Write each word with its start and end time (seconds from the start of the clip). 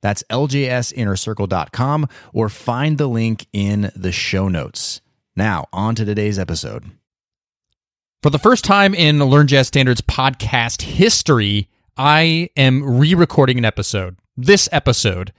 That's 0.00 0.22
ljsinnercircle.com 0.30 2.08
or 2.32 2.48
find 2.48 2.98
the 2.98 3.06
link 3.06 3.46
in 3.52 3.90
the 3.94 4.12
show 4.12 4.48
notes. 4.48 5.00
Now, 5.34 5.66
on 5.72 5.94
to 5.96 6.04
today's 6.04 6.38
episode. 6.38 6.90
For 8.22 8.30
the 8.30 8.38
first 8.38 8.64
time 8.64 8.94
in 8.94 9.18
Learn 9.20 9.46
Jazz 9.46 9.68
Standards 9.68 10.00
podcast 10.00 10.82
history, 10.82 11.68
I 11.96 12.50
am 12.56 12.98
re 12.98 13.14
recording 13.14 13.58
an 13.58 13.64
episode. 13.64 14.16
This 14.36 14.68
episode. 14.72 15.32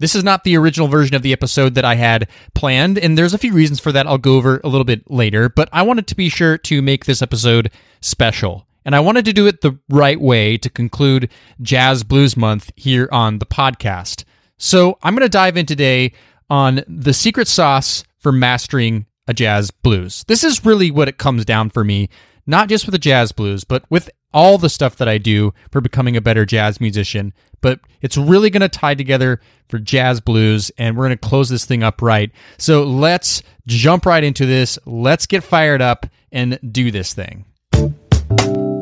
This 0.00 0.14
is 0.16 0.24
not 0.24 0.42
the 0.42 0.56
original 0.56 0.88
version 0.88 1.14
of 1.14 1.22
the 1.22 1.32
episode 1.32 1.74
that 1.76 1.84
I 1.84 1.94
had 1.94 2.28
planned, 2.54 2.98
and 2.98 3.16
there's 3.16 3.32
a 3.32 3.38
few 3.38 3.52
reasons 3.52 3.78
for 3.78 3.92
that 3.92 4.06
I'll 4.08 4.18
go 4.18 4.36
over 4.36 4.60
a 4.64 4.68
little 4.68 4.84
bit 4.84 5.08
later, 5.08 5.48
but 5.48 5.68
I 5.72 5.82
wanted 5.82 6.08
to 6.08 6.16
be 6.16 6.28
sure 6.28 6.58
to 6.58 6.82
make 6.82 7.04
this 7.04 7.22
episode 7.22 7.70
special. 8.00 8.66
And 8.84 8.94
I 8.94 9.00
wanted 9.00 9.24
to 9.24 9.32
do 9.32 9.46
it 9.46 9.60
the 9.60 9.78
right 9.88 10.20
way 10.20 10.58
to 10.58 10.68
conclude 10.68 11.30
Jazz 11.62 12.04
Blues 12.04 12.36
Month 12.36 12.70
here 12.76 13.08
on 13.10 13.38
the 13.38 13.46
podcast. 13.46 14.24
So 14.58 14.98
I'm 15.02 15.14
going 15.14 15.22
to 15.22 15.28
dive 15.28 15.56
in 15.56 15.66
today 15.66 16.12
on 16.50 16.82
the 16.86 17.14
secret 17.14 17.48
sauce 17.48 18.04
for 18.18 18.32
mastering 18.32 19.06
a 19.26 19.34
jazz 19.34 19.70
blues. 19.70 20.24
This 20.28 20.44
is 20.44 20.64
really 20.64 20.90
what 20.90 21.08
it 21.08 21.18
comes 21.18 21.44
down 21.44 21.70
for 21.70 21.84
me, 21.84 22.08
not 22.46 22.68
just 22.68 22.86
with 22.86 22.92
the 22.92 22.98
jazz 22.98 23.32
blues, 23.32 23.64
but 23.64 23.84
with 23.90 24.10
all 24.32 24.58
the 24.58 24.68
stuff 24.68 24.96
that 24.96 25.08
I 25.08 25.16
do 25.16 25.54
for 25.70 25.80
becoming 25.80 26.16
a 26.16 26.20
better 26.20 26.44
jazz 26.44 26.80
musician. 26.80 27.32
But 27.60 27.80
it's 28.02 28.16
really 28.16 28.50
going 28.50 28.60
to 28.60 28.68
tie 28.68 28.94
together 28.94 29.40
for 29.68 29.78
jazz 29.78 30.20
blues, 30.20 30.70
and 30.76 30.96
we're 30.96 31.06
going 31.06 31.16
to 31.18 31.28
close 31.28 31.48
this 31.48 31.64
thing 31.64 31.82
up 31.82 32.02
right. 32.02 32.30
So 32.58 32.82
let's 32.82 33.42
jump 33.66 34.04
right 34.04 34.22
into 34.22 34.44
this. 34.44 34.78
Let's 34.84 35.26
get 35.26 35.44
fired 35.44 35.80
up 35.80 36.06
and 36.30 36.58
do 36.70 36.90
this 36.90 37.14
thing. 37.14 37.46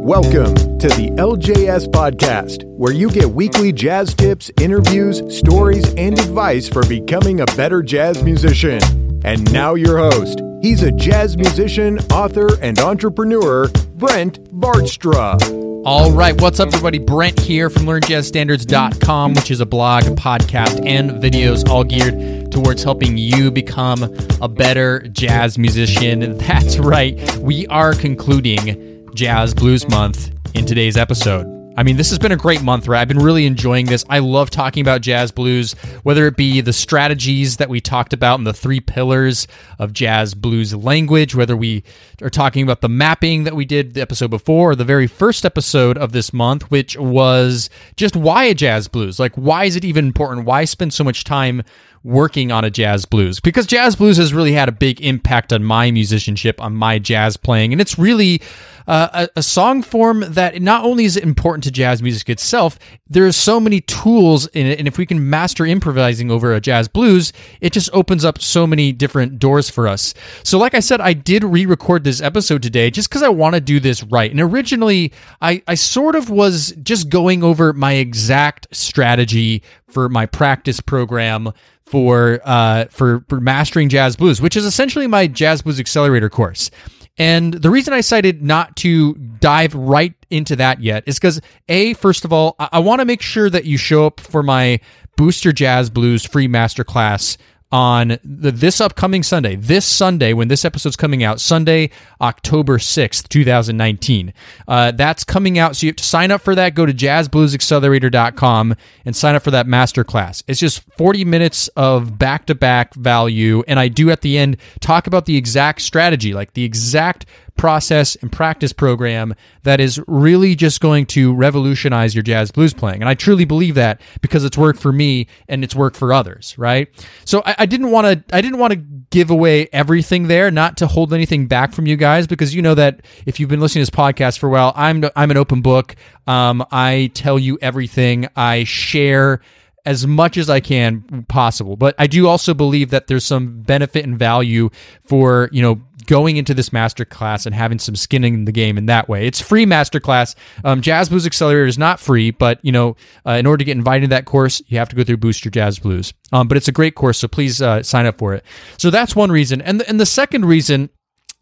Welcome 0.03 0.57
to 0.81 0.89
the 0.89 1.13
LJS 1.17 1.87
Podcast, 1.87 2.65
where 2.65 2.93
you 2.93 3.09
get 3.09 3.31
weekly 3.31 3.73
jazz 3.73 4.13
tips, 4.15 4.51
interviews, 4.61 5.23
stories, 5.33 5.95
and 5.95 6.19
advice 6.19 6.69
for 6.69 6.85
becoming 6.89 7.41
a 7.41 7.47
better 7.57 7.85
jazz 7.85 8.21
musician. 8.25 8.83
And 9.25 9.51
now, 9.53 9.75
your 9.75 9.99
host. 9.99 10.43
He's 10.61 10.83
a 10.83 10.91
jazz 10.91 11.37
musician, 11.37 12.01
author, 12.11 12.49
and 12.61 12.81
entrepreneur, 12.81 13.69
Brent 13.95 14.43
Vaartstra. 14.53 15.41
All 15.87 16.11
right, 16.11 16.39
what's 16.41 16.59
up, 16.59 16.67
everybody? 16.69 16.99
Brent 16.99 17.39
here 17.39 17.71
from 17.71 17.85
LearnJazzStandards.com, 17.85 19.35
which 19.35 19.53
is 19.53 19.61
a 19.61 19.67
blog, 19.67 20.03
podcast, 20.17 20.85
and 20.85 21.13
videos 21.13 21.69
all 21.69 21.85
geared 21.85 22.51
towards 22.51 22.83
helping 22.83 23.17
you 23.17 23.53
become 23.53 24.03
a 24.41 24.49
better 24.49 25.07
jazz 25.13 25.59
musician. 25.59 26.39
That's 26.39 26.79
right, 26.79 27.37
we 27.37 27.69
are 27.69 27.95
concluding 27.95 28.92
Jazz 29.15 29.53
Blues 29.53 29.87
Month 29.89 30.31
in 30.55 30.65
today's 30.65 30.97
episode. 30.97 31.47
I 31.77 31.83
mean, 31.83 31.97
this 31.97 32.11
has 32.11 32.19
been 32.19 32.33
a 32.33 32.37
great 32.37 32.63
month, 32.63 32.87
right? 32.87 33.01
I've 33.01 33.09
been 33.09 33.19
really 33.19 33.47
enjoying 33.47 33.87
this. 33.87 34.05
I 34.11 34.19
love 34.19 34.51
talking 34.51 34.83
about 34.83 35.01
jazz 35.01 35.33
blues, 35.33 35.73
whether 36.03 36.27
it 36.27 36.37
be 36.37 36.61
the 36.61 36.73
strategies 36.73 37.57
that 37.59 37.69
we 37.69 37.81
talked 37.81 38.13
about 38.13 38.39
in 38.39 38.45
the 38.45 38.53
three 38.53 38.81
pillars 38.81 39.47
of 39.79 39.93
jazz 39.93 40.35
blues 40.35 40.75
language, 40.75 41.35
whether 41.35 41.57
we 41.57 41.83
are 42.21 42.31
talking 42.31 42.63
about 42.63 42.83
the 42.83 42.89
mapping 42.89 43.45
that 43.45 43.55
we 43.55 43.65
did 43.65 43.95
the 43.95 44.03
episode 44.03 44.31
before, 44.31 44.73
or 44.73 44.77
the 44.77 44.85
very 44.85 45.07
first 45.07 45.47
episode 45.47 45.97
of 45.97 46.13
this 46.13 46.33
month, 46.33 46.71
which 46.71 46.97
was 46.99 47.71
just 47.97 48.17
why 48.17 48.45
a 48.45 48.55
jazz 48.55 48.89
blues? 48.89 49.19
Like, 49.19 49.35
why 49.35 49.65
is 49.65 49.77
it 49.77 49.85
even 49.85 50.07
important? 50.07 50.47
Why 50.47 50.65
spend 50.65 50.93
so 50.93 51.05
much 51.05 51.25
time 51.25 51.63
working 52.05 52.51
on 52.51 52.65
a 52.65 52.71
jazz 52.71 53.05
blues 53.05 53.39
because 53.39 53.65
jazz 53.65 53.95
blues 53.95 54.17
has 54.17 54.35
really 54.35 54.53
had 54.53 54.69
a 54.69 54.73
big 54.73 55.01
impact 55.01 55.53
on 55.53 55.63
my 55.63 55.91
musicianship, 55.91 56.61
on 56.61 56.75
my 56.75 56.99
jazz 56.99 57.37
playing, 57.37 57.73
and 57.73 57.81
it's 57.81 57.99
really 57.99 58.43
uh, 58.87 59.27
a, 59.35 59.39
a, 59.39 59.43
song 59.43 59.83
form 59.83 60.25
that 60.29 60.61
not 60.61 60.85
only 60.85 61.05
is 61.05 61.17
it 61.17 61.23
important 61.23 61.65
to 61.65 61.71
jazz 61.71 62.03
music 62.03 62.29
itself, 62.29 62.79
there 63.09 63.27
are 63.27 63.33
so 63.33 63.61
many 63.61 63.81
tools 63.81 64.47
in 64.49 64.67
it, 64.67 64.79
and 64.79 64.89
if 64.89 64.99
we 64.99 65.07
can 65.07 65.29
master 65.29 65.65
improvising 65.67 66.31
over 66.31 66.53
a 66.53 66.61
jazz 66.61 66.89
blues, 66.89 67.33
it 67.61 67.73
just 67.73 67.91
opens 67.93 68.25
up 68.25 68.41
so 68.41 68.67
many 68.67 68.93
different 68.93 69.39
doors 69.39 69.69
for 69.69 69.87
us. 69.87 70.15
So, 70.43 70.59
like 70.59 70.75
I 70.75 70.81
said, 70.81 71.01
I 71.01 71.13
did 71.13 71.45
re-record 71.45 72.05
this 72.05 72.21
episode 72.21 72.63
today 72.63 72.91
just 72.91 73.09
because 73.09 73.23
I 73.23 73.29
want 73.29 73.55
to 73.55 73.61
do 73.61 73.81
this 73.81 74.03
right. 74.05 74.31
And 74.31 74.41
originally, 74.41 75.13
I, 75.41 75.63
I 75.69 75.75
sort 75.75 76.17
of 76.17 76.31
was 76.31 76.73
just 76.83 77.09
going 77.09 77.43
over 77.43 77.73
my 77.73 77.93
exact 77.93 78.69
strategy 78.75 79.63
for 79.87 80.09
my 80.09 80.27
practice 80.27 80.81
program 80.81 81.53
for 81.85 82.41
uh, 82.45 82.87
for 82.87 83.25
for 83.29 83.41
mastering 83.41 83.91
jazz 83.91 84.17
blues, 84.17 84.41
which 84.41 84.57
is 84.57 84.65
essentially 84.65 85.07
my 85.07 85.27
jazz 85.27 85.63
blues 85.63 85.79
accelerator 85.79 86.31
course. 86.31 86.71
And 87.19 87.55
the 87.55 87.71
reason 87.71 87.93
I 87.93 87.99
decided 87.99 88.43
not 88.43 88.77
to 88.77 89.15
dive 89.15 89.75
right 89.75 90.15
into 90.31 90.57
that 90.57 90.81
yet 90.81 91.05
is 91.07 91.19
because 91.19 91.41
a 91.69 91.95
first 91.95 92.25
of 92.25 92.33
all, 92.33 92.57
I, 92.59 92.69
I 92.73 92.79
want 92.79 93.01
to 93.01 93.05
make 93.05 93.23
sure 93.23 93.51
that 93.51 93.65
you 93.65 93.77
show 93.77 94.07
up 94.07 94.21
for 94.21 94.43
my 94.43 94.81
Boost 95.17 95.45
Your 95.45 95.53
Jazz 95.53 95.91
Blues 95.91 96.25
free 96.25 96.49
masterclass 96.49 97.37
on 97.73 98.19
the, 98.23 98.53
this 98.53 98.81
upcoming 98.81 99.23
Sunday, 99.23 99.57
this 99.57 99.87
Sunday 99.87 100.35
when 100.35 100.49
this 100.49 100.65
episode's 100.65 100.95
coming 100.95 101.25
out, 101.25 101.41
Sunday, 101.41 101.91
October 102.21 102.77
6th, 102.77 103.29
2019. 103.29 104.35
Uh, 104.69 104.93
that's 104.93 105.25
coming 105.25 105.59
out. 105.59 105.75
So 105.75 105.87
you 105.87 105.89
have 105.91 105.97
to 105.97 106.05
sign 106.05 106.31
up 106.31 106.43
for 106.43 106.55
that. 106.55 106.75
Go 106.75 106.85
to 106.85 106.93
jazzbluesaccelerator.com 106.93 108.77
and 109.07 109.17
sign 109.17 109.35
up 109.35 109.43
for 109.43 109.51
that 109.51 109.67
masterclass. 109.67 110.43
It's 110.47 110.61
just 110.61 110.83
40 110.99 111.25
minutes 111.25 111.69
of 111.69 112.19
back 112.19 112.47
to 112.47 112.55
back 112.55 112.95
value. 112.95 113.63
And 113.67 113.81
I 113.81 113.89
do 113.89 114.11
at 114.11 114.21
the 114.21 114.37
end 114.37 114.59
talk 114.81 115.07
about 115.07 115.25
the 115.25 115.39
exact 115.39 115.81
strategy, 115.81 116.35
like 116.35 116.53
the 116.53 116.65
exact 116.65 117.25
process 117.57 118.17
and 118.17 118.33
practice 118.33 118.73
program 118.73 119.35
that 119.63 119.81
is 119.81 120.01
really 120.07 120.55
just 120.55 120.81
going 120.81 121.07
to 121.07 121.35
revolutionize 121.35 122.15
your 122.15 122.23
jazz 122.23 122.51
blues 122.51 122.75
playing. 122.75 123.01
And 123.01 123.09
I 123.09 123.15
truly 123.15 123.45
believe 123.45 123.75
that 123.77 124.01
because 124.21 124.45
it's 124.45 124.59
worked 124.59 124.81
for 124.81 124.93
me 124.93 125.27
and 125.49 125.63
it's 125.63 125.75
worked 125.75 125.97
for 125.97 126.13
others, 126.13 126.57
right? 126.59 126.89
So 127.25 127.43
I, 127.45 127.67
didn't 127.67 127.91
want 127.91 128.07
to 128.07 128.37
I 128.37 128.41
didn't 128.41 128.59
want 128.59 128.73
to 128.73 128.77
give 129.11 129.31
away 129.31 129.69
everything 129.73 130.29
there, 130.29 130.51
not 130.51 130.77
to 130.79 130.87
hold 130.87 131.13
anything 131.13 131.47
back 131.47 131.73
from 131.73 131.87
you 131.87 131.97
guys, 131.97 132.27
because 132.27 132.55
you 132.55 132.63
know 132.63 132.75
that 132.75 133.03
if 133.27 133.39
you've 133.39 133.49
been 133.49 133.61
listening 133.61 133.85
to 133.85 133.91
this 133.91 133.99
podcast 133.99 134.39
for 134.39 134.49
a 134.49 134.51
while, 134.51 134.73
I'm 134.75 135.05
I'm 135.15 135.31
an 135.31 135.37
open 135.37 135.63
book. 135.63 135.95
Um, 136.27 136.65
I 136.71 137.11
tell 137.15 137.39
you 137.39 137.59
everything. 137.61 138.29
I 138.35 138.65
share 138.65 139.41
as 139.85 140.07
much 140.07 140.37
as 140.37 140.49
I 140.49 140.61
can 140.61 141.25
possible. 141.29 141.77
But 141.77 141.95
I 141.99 142.07
do 142.07 142.29
also 142.29 142.55
believe 142.55 142.91
that 142.91 143.09
there's 143.09 143.25
some 143.25 143.63
benefit 143.63 144.05
and 144.05 144.19
value 144.19 144.71
for, 145.05 145.49
you 145.53 145.63
know, 145.63 145.81
going 146.07 146.37
into 146.37 146.55
this 146.55 146.73
master 146.73 147.05
class 147.05 147.47
and 147.47 147.55
having 147.55 147.79
some 147.79 147.97
skin 147.97 148.25
in 148.25 148.45
the 148.45 148.53
game 148.53 148.77
in 148.77 148.87
that 148.87 149.09
way. 149.09 149.27
It's 149.27 149.41
free 149.41 149.67
master 149.67 150.01
class. 150.01 150.35
Um, 150.65 150.81
Jazz 150.81 151.09
Blues 151.09 151.27
Accelerator 151.27 151.67
is 151.67 151.79
not 151.79 152.01
free, 152.01 152.31
but 152.31 152.59
you 152.63 152.73
know, 152.73 152.97
uh, 153.27 153.33
in 153.33 153.47
order 153.47 153.59
to 153.59 153.65
get 153.65 153.77
invited 153.77 154.07
to 154.07 154.09
that 154.09 154.25
course, 154.25 154.63
you 154.67 154.79
have 154.79 154.89
to 154.91 154.97
go 154.97 155.05
through 155.05 155.19
Boost 155.19 155.45
Your 155.45 155.51
Jazz 155.51 155.79
Blues. 155.79 156.13
Um, 156.33 156.49
but 156.49 156.57
it's 156.57 156.69
a 156.69 156.73
great 156.73 156.95
course, 156.95 157.19
so 157.19 157.29
please 157.29 157.63
uh, 157.63 157.83
sign 157.83 158.07
up 158.07 158.19
for 158.19 158.35
it. 158.35 158.45
So 158.79 158.91
that's 158.91 159.15
one 159.15 159.31
reason, 159.31 159.61
and 159.61 159.83
and 159.83 160.01
the 160.01 160.07
second 160.07 160.45
reason 160.45 160.91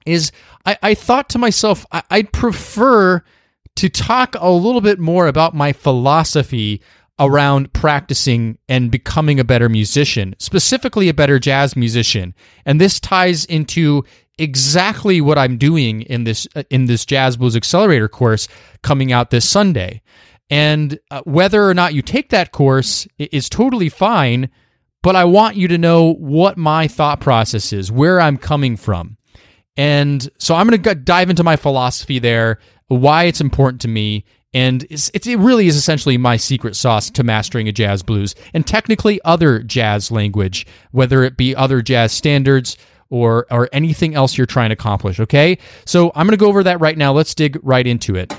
is 0.06 0.32
I, 0.64 0.78
I 0.82 0.94
thought 0.94 1.28
to 1.30 1.38
myself 1.38 1.86
I, 1.92 2.02
I'd 2.10 2.32
prefer 2.32 3.22
to 3.76 3.88
talk 3.88 4.34
a 4.38 4.50
little 4.50 4.80
bit 4.80 4.98
more 4.98 5.26
about 5.26 5.54
my 5.54 5.72
philosophy 5.72 6.82
around 7.20 7.72
practicing 7.74 8.58
and 8.68 8.90
becoming 8.90 9.38
a 9.38 9.44
better 9.44 9.68
musician, 9.68 10.34
specifically 10.38 11.08
a 11.08 11.14
better 11.14 11.38
jazz 11.38 11.76
musician. 11.76 12.34
And 12.64 12.80
this 12.80 12.98
ties 12.98 13.44
into 13.44 14.04
exactly 14.38 15.20
what 15.20 15.36
I'm 15.38 15.58
doing 15.58 16.00
in 16.02 16.24
this 16.24 16.48
uh, 16.56 16.62
in 16.70 16.86
this 16.86 17.04
Jazz 17.04 17.36
Blues 17.36 17.54
Accelerator 17.54 18.08
course 18.08 18.48
coming 18.82 19.12
out 19.12 19.30
this 19.30 19.48
Sunday. 19.48 20.00
And 20.48 20.98
uh, 21.10 21.20
whether 21.24 21.68
or 21.68 21.74
not 21.74 21.94
you 21.94 22.02
take 22.02 22.30
that 22.30 22.50
course 22.50 23.06
is 23.18 23.48
totally 23.48 23.88
fine, 23.88 24.50
but 25.02 25.14
I 25.14 25.24
want 25.24 25.56
you 25.56 25.68
to 25.68 25.78
know 25.78 26.14
what 26.14 26.56
my 26.56 26.88
thought 26.88 27.20
process 27.20 27.72
is, 27.72 27.92
where 27.92 28.20
I'm 28.20 28.36
coming 28.36 28.76
from. 28.76 29.16
And 29.76 30.28
so 30.38 30.56
I'm 30.56 30.68
going 30.68 30.82
to 30.82 30.94
dive 30.96 31.30
into 31.30 31.44
my 31.44 31.54
philosophy 31.56 32.18
there, 32.18 32.58
why 32.88 33.24
it's 33.24 33.40
important 33.40 33.80
to 33.82 33.88
me, 33.88 34.24
and 34.52 34.84
it's, 34.90 35.08
it 35.10 35.26
really 35.38 35.66
is 35.66 35.76
essentially 35.76 36.18
my 36.18 36.36
secret 36.36 36.74
sauce 36.76 37.10
to 37.10 37.22
mastering 37.22 37.68
a 37.68 37.72
jazz 37.72 38.02
blues 38.02 38.34
and 38.52 38.66
technically 38.66 39.20
other 39.24 39.60
jazz 39.60 40.10
language, 40.10 40.66
whether 40.90 41.22
it 41.22 41.36
be 41.36 41.54
other 41.54 41.82
jazz 41.82 42.12
standards, 42.12 42.76
or 43.10 43.46
or 43.50 43.68
anything 43.72 44.14
else 44.14 44.38
you're 44.38 44.46
trying 44.46 44.70
to 44.70 44.74
accomplish, 44.74 45.20
okay? 45.20 45.58
So 45.84 46.12
I'm 46.14 46.26
going 46.26 46.38
to 46.38 46.42
go 46.42 46.48
over 46.48 46.62
that 46.62 46.80
right 46.80 46.96
now. 46.96 47.12
Let's 47.12 47.34
dig 47.34 47.58
right 47.62 47.86
into 47.86 48.14
it. 48.14 48.32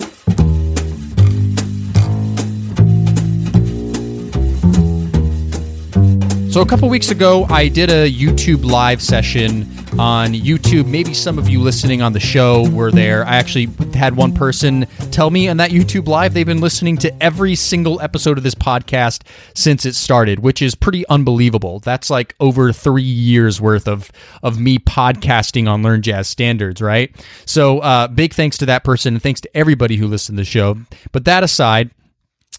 So, 6.51 6.59
a 6.59 6.65
couple 6.65 6.89
weeks 6.89 7.12
ago, 7.12 7.45
I 7.45 7.69
did 7.69 7.89
a 7.89 8.12
YouTube 8.12 8.65
live 8.65 9.01
session 9.01 9.62
on 9.98 10.33
YouTube. 10.33 10.86
Maybe 10.86 11.13
some 11.13 11.39
of 11.39 11.48
you 11.48 11.62
listening 11.62 12.01
on 12.01 12.12
the 12.12 12.19
show 12.19 12.69
were 12.71 12.92
there. 12.92 13.25
I 13.25 13.38
actually 13.38 13.69
had 13.94 14.18
one 14.18 14.33
person 14.33 14.86
tell 15.12 15.30
me 15.30 15.48
on 15.48 15.56
that 15.57 15.71
YouTube 15.71 16.09
live 16.09 16.33
they've 16.33 16.45
been 16.45 16.59
listening 16.59 16.98
to 16.98 17.24
every 17.24 17.56
single 17.56 18.01
episode 18.01 18.38
of 18.38 18.44
this 18.44 18.53
podcast 18.53 19.25
since 19.56 19.86
it 19.86 19.95
started, 19.95 20.39
which 20.39 20.62
is 20.62 20.75
pretty 20.75 21.07
unbelievable. 21.07 21.80
That's 21.80 22.09
like 22.09 22.36
over 22.42 22.74
three 22.74 23.01
years 23.01 23.62
worth 23.62 23.88
of, 23.88 24.12
of 24.44 24.59
me 24.59 24.77
podcasting 24.77 25.69
on 25.69 25.83
Learn 25.83 26.01
Jazz 26.01 26.27
Standards, 26.27 26.81
right? 26.81 27.15
So, 27.45 27.80
uh, 27.80 28.09
big 28.09 28.33
thanks 28.33 28.57
to 28.57 28.65
that 28.65 28.83
person 28.83 29.13
and 29.13 29.24
thanks 29.24 29.39
to 29.39 29.57
everybody 29.57 29.95
who 29.95 30.06
listened 30.06 30.38
to 30.38 30.42
the 30.42 30.45
show. 30.45 30.80
But 31.13 31.24
that 31.24 31.45
aside, 31.45 31.92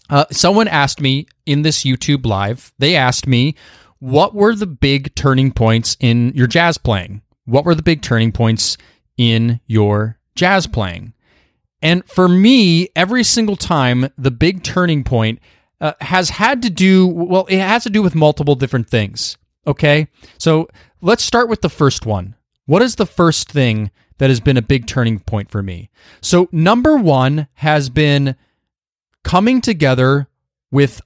uh, 0.09 0.25
someone 0.31 0.67
asked 0.67 0.99
me 0.99 1.27
in 1.45 1.61
this 1.61 1.83
YouTube 1.83 2.25
live, 2.25 2.73
they 2.79 2.95
asked 2.95 3.27
me, 3.27 3.53
what 4.03 4.35
were 4.35 4.53
the 4.53 4.67
big 4.67 5.15
turning 5.15 5.49
points 5.49 5.95
in 6.01 6.33
your 6.35 6.45
jazz 6.45 6.77
playing? 6.77 7.21
What 7.45 7.63
were 7.63 7.73
the 7.73 7.81
big 7.81 8.01
turning 8.01 8.33
points 8.33 8.77
in 9.15 9.61
your 9.65 10.19
jazz 10.35 10.67
playing? 10.67 11.13
And 11.81 12.03
for 12.09 12.27
me, 12.27 12.89
every 12.97 13.23
single 13.23 13.55
time, 13.55 14.09
the 14.17 14.29
big 14.29 14.61
turning 14.61 15.05
point 15.05 15.39
uh, 15.79 15.93
has 16.01 16.31
had 16.31 16.61
to 16.63 16.69
do, 16.69 17.07
well, 17.07 17.45
it 17.45 17.59
has 17.59 17.83
to 17.83 17.89
do 17.89 18.01
with 18.01 18.13
multiple 18.13 18.55
different 18.55 18.89
things. 18.89 19.37
Okay. 19.65 20.09
So 20.37 20.67
let's 20.99 21.23
start 21.23 21.47
with 21.47 21.61
the 21.61 21.69
first 21.69 22.05
one. 22.05 22.35
What 22.65 22.81
is 22.81 22.95
the 22.95 23.05
first 23.05 23.49
thing 23.49 23.89
that 24.17 24.29
has 24.29 24.41
been 24.41 24.57
a 24.57 24.61
big 24.61 24.85
turning 24.85 25.19
point 25.19 25.49
for 25.49 25.63
me? 25.63 25.89
So, 26.19 26.49
number 26.51 26.97
one 26.97 27.47
has 27.53 27.89
been 27.89 28.35
coming 29.23 29.61
together 29.61 30.27
with 30.71 30.99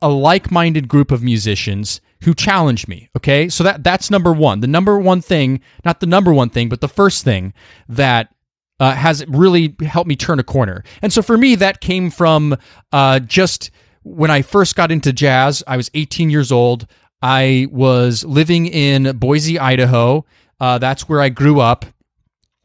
a 0.00 0.10
like-minded 0.10 0.86
group 0.86 1.10
of 1.10 1.24
musicians 1.24 2.00
who 2.26 2.34
challenge 2.34 2.88
me 2.88 3.08
okay? 3.16 3.48
So 3.48 3.62
that 3.62 3.84
that's 3.84 4.10
number 4.10 4.32
one. 4.32 4.58
The 4.58 4.66
number 4.66 4.98
one 4.98 5.22
thing 5.22 5.60
not 5.84 6.00
the 6.00 6.06
number 6.06 6.34
one 6.34 6.50
thing 6.50 6.68
but 6.68 6.80
the 6.80 6.88
first 6.88 7.24
thing 7.24 7.54
that 7.88 8.34
uh, 8.80 8.92
has 8.94 9.24
really 9.28 9.74
helped 9.80 10.08
me 10.08 10.16
turn 10.16 10.40
a 10.40 10.42
corner. 10.42 10.82
And 11.00 11.12
so 11.12 11.22
for 11.22 11.38
me 11.38 11.54
that 11.54 11.80
came 11.80 12.10
from 12.10 12.56
uh, 12.92 13.20
just 13.20 13.70
when 14.02 14.30
i 14.30 14.42
first 14.42 14.74
got 14.76 14.90
into 14.92 15.12
jazz 15.12 15.62
i 15.66 15.76
was 15.76 15.90
18 15.94 16.28
years 16.28 16.52
old. 16.52 16.86
I 17.22 17.68
was 17.70 18.24
living 18.24 18.66
in 18.66 19.16
boise 19.16 19.58
idaho. 19.58 20.24
Uh, 20.60 20.78
that's 20.78 21.08
where 21.08 21.20
i 21.20 21.28
grew 21.28 21.60
up 21.60 21.86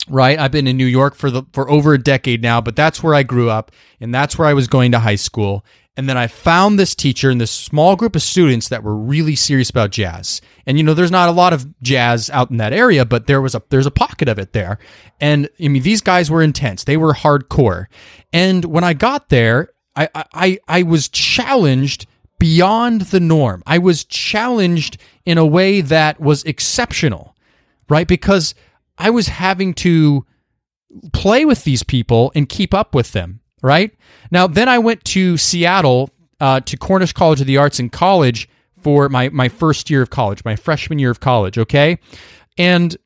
right? 0.10 0.40
I've 0.40 0.52
been 0.52 0.68
in 0.68 0.76
new 0.76 0.86
york 0.86 1.14
for 1.14 1.30
the 1.30 1.44
for 1.54 1.70
over 1.70 1.94
a 1.94 2.02
decade 2.02 2.42
now 2.42 2.60
but 2.62 2.76
that's 2.76 3.04
where 3.04 3.14
i 3.14 3.22
grew 3.22 3.52
up 3.52 3.72
and 4.00 4.14
that's 4.14 4.40
where 4.40 4.48
i 4.48 4.54
was 4.54 4.68
going 4.68 4.92
to 4.94 5.00
high 5.00 5.16
school 5.16 5.64
and 5.98 6.08
then 6.08 6.18
I 6.18 6.28
found 6.28 6.80
this 6.80 6.96
teacher 6.96 7.30
and 7.30 7.42
this 7.42 7.52
small 7.52 7.98
group 7.98 8.16
of 8.16 8.22
students 8.22 8.70
that 8.70 8.84
were 8.84 8.96
really 8.96 9.36
serious 9.36 9.70
about 9.70 9.92
jazz. 9.92 10.42
And 10.66 10.78
you 10.78 10.84
know, 10.84 10.94
there's 10.94 11.12
not 11.12 11.28
a 11.28 11.34
lot 11.34 11.52
of 11.52 11.68
jazz 11.82 12.30
out 12.30 12.50
in 12.50 12.58
that 12.58 12.72
area, 12.72 13.06
but 13.06 13.28
there 13.28 13.42
was 13.42 13.56
a 13.56 13.62
there's 13.70 13.86
a 13.86 13.92
pocket 13.92 14.30
of 14.30 14.40
it 14.40 14.54
there. 14.54 14.80
And 15.20 15.50
I 15.60 15.68
mean, 15.68 15.84
these 15.84 16.02
guys 16.02 16.32
were 16.32 16.42
intense. 16.42 16.86
They 16.86 16.98
were 16.98 17.14
hardcore. 17.14 17.88
And 18.32 18.64
when 18.66 18.86
I 18.86 18.94
got 18.94 19.30
there, 19.30 19.70
I 19.96 20.08
I 20.16 20.60
I 20.68 20.84
was 20.84 21.10
challenged 21.10 22.08
beyond 22.40 23.02
the 23.02 23.20
norm. 23.20 23.62
I 23.68 23.78
was 23.78 24.06
challenged 24.06 24.98
in 25.26 25.38
a 25.38 25.46
way 25.46 25.82
that 25.82 26.22
was 26.22 26.44
exceptional, 26.46 27.36
right? 27.90 28.08
Because 28.08 28.56
I 28.98 29.10
was 29.10 29.28
having 29.28 29.74
to 29.76 30.26
play 31.12 31.44
with 31.44 31.66
these 31.66 31.84
people 31.84 32.32
and 32.34 32.48
keep 32.48 32.74
up 32.74 32.96
with 32.96 33.12
them 33.12 33.41
right? 33.62 33.96
Now, 34.32 34.48
then 34.48 34.70
I 34.70 34.80
went 34.80 35.04
to 35.06 35.38
Seattle 35.38 36.10
uh, 36.40 36.62
to 36.62 36.78
Cornish 36.78 37.14
College 37.14 37.42
of 37.42 37.48
the 37.48 37.58
Arts 37.58 37.80
in 37.80 37.90
college 37.90 38.50
for 38.82 39.10
my, 39.10 39.30
my 39.30 39.48
first 39.50 39.90
year 39.90 40.02
of 40.02 40.10
college, 40.10 40.44
my 40.44 40.56
freshman 40.56 41.00
year 41.00 41.12
of 41.12 41.20
college, 41.20 41.58
okay? 41.58 42.00
And 42.58 42.98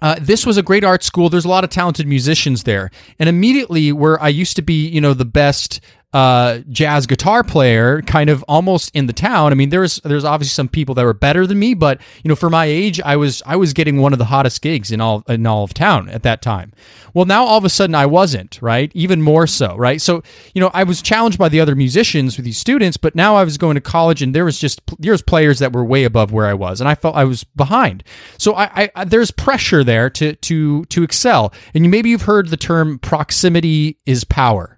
uh, 0.00 0.16
this 0.20 0.46
was 0.46 0.56
a 0.56 0.62
great 0.62 0.84
art 0.84 1.02
school. 1.02 1.28
There's 1.28 1.44
a 1.44 1.48
lot 1.48 1.64
of 1.64 1.70
talented 1.70 2.06
musicians 2.06 2.64
there. 2.64 2.90
And 3.18 3.28
immediately, 3.28 3.90
where 3.92 4.20
I 4.22 4.28
used 4.28 4.56
to 4.56 4.62
be, 4.62 4.86
you 4.86 5.00
know, 5.00 5.14
the 5.14 5.24
best 5.24 5.80
uh, 6.14 6.60
jazz 6.70 7.06
guitar 7.06 7.44
player, 7.44 8.00
kind 8.02 8.30
of 8.30 8.42
almost 8.48 8.90
in 8.94 9.06
the 9.06 9.12
town. 9.12 9.52
I 9.52 9.54
mean, 9.54 9.68
there's 9.68 9.96
there's 9.96 10.24
obviously 10.24 10.54
some 10.54 10.68
people 10.68 10.94
that 10.94 11.04
were 11.04 11.12
better 11.12 11.46
than 11.46 11.58
me, 11.58 11.74
but 11.74 12.00
you 12.24 12.30
know, 12.30 12.34
for 12.34 12.48
my 12.48 12.64
age, 12.64 12.98
I 13.02 13.16
was 13.16 13.42
I 13.44 13.56
was 13.56 13.74
getting 13.74 13.98
one 13.98 14.14
of 14.14 14.18
the 14.18 14.24
hottest 14.26 14.62
gigs 14.62 14.90
in 14.90 15.02
all 15.02 15.22
in 15.28 15.46
all 15.46 15.64
of 15.64 15.74
town 15.74 16.08
at 16.08 16.22
that 16.22 16.40
time. 16.40 16.72
Well, 17.12 17.26
now 17.26 17.44
all 17.44 17.58
of 17.58 17.64
a 17.64 17.68
sudden 17.68 17.94
I 17.94 18.06
wasn't, 18.06 18.58
right? 18.62 18.90
Even 18.94 19.20
more 19.20 19.46
so, 19.46 19.76
right? 19.76 20.00
So 20.00 20.22
you 20.54 20.62
know, 20.62 20.70
I 20.72 20.84
was 20.84 21.02
challenged 21.02 21.38
by 21.38 21.50
the 21.50 21.60
other 21.60 21.74
musicians 21.74 22.38
with 22.38 22.46
these 22.46 22.58
students, 22.58 22.96
but 22.96 23.14
now 23.14 23.36
I 23.36 23.44
was 23.44 23.58
going 23.58 23.74
to 23.74 23.80
college, 23.82 24.22
and 24.22 24.34
there 24.34 24.46
was 24.46 24.58
just 24.58 24.80
there 24.98 25.12
was 25.12 25.20
players 25.20 25.58
that 25.58 25.74
were 25.74 25.84
way 25.84 26.04
above 26.04 26.32
where 26.32 26.46
I 26.46 26.54
was, 26.54 26.80
and 26.80 26.88
I 26.88 26.94
felt 26.94 27.16
I 27.16 27.24
was 27.24 27.44
behind. 27.44 28.02
So 28.38 28.54
I, 28.54 28.90
I 28.96 29.04
there's 29.04 29.30
pressure 29.30 29.84
there 29.84 30.08
to 30.08 30.34
to 30.36 30.86
to 30.86 31.02
excel, 31.02 31.52
and 31.74 31.84
you, 31.84 31.90
maybe 31.90 32.08
you've 32.08 32.22
heard 32.22 32.48
the 32.48 32.56
term 32.56 32.98
proximity 32.98 33.98
is 34.06 34.24
power 34.24 34.77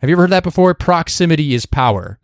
have 0.00 0.08
you 0.08 0.14
ever 0.14 0.22
heard 0.22 0.30
that 0.30 0.44
before? 0.44 0.74
Proximity 0.74 1.54
is 1.54 1.66
power. 1.66 2.18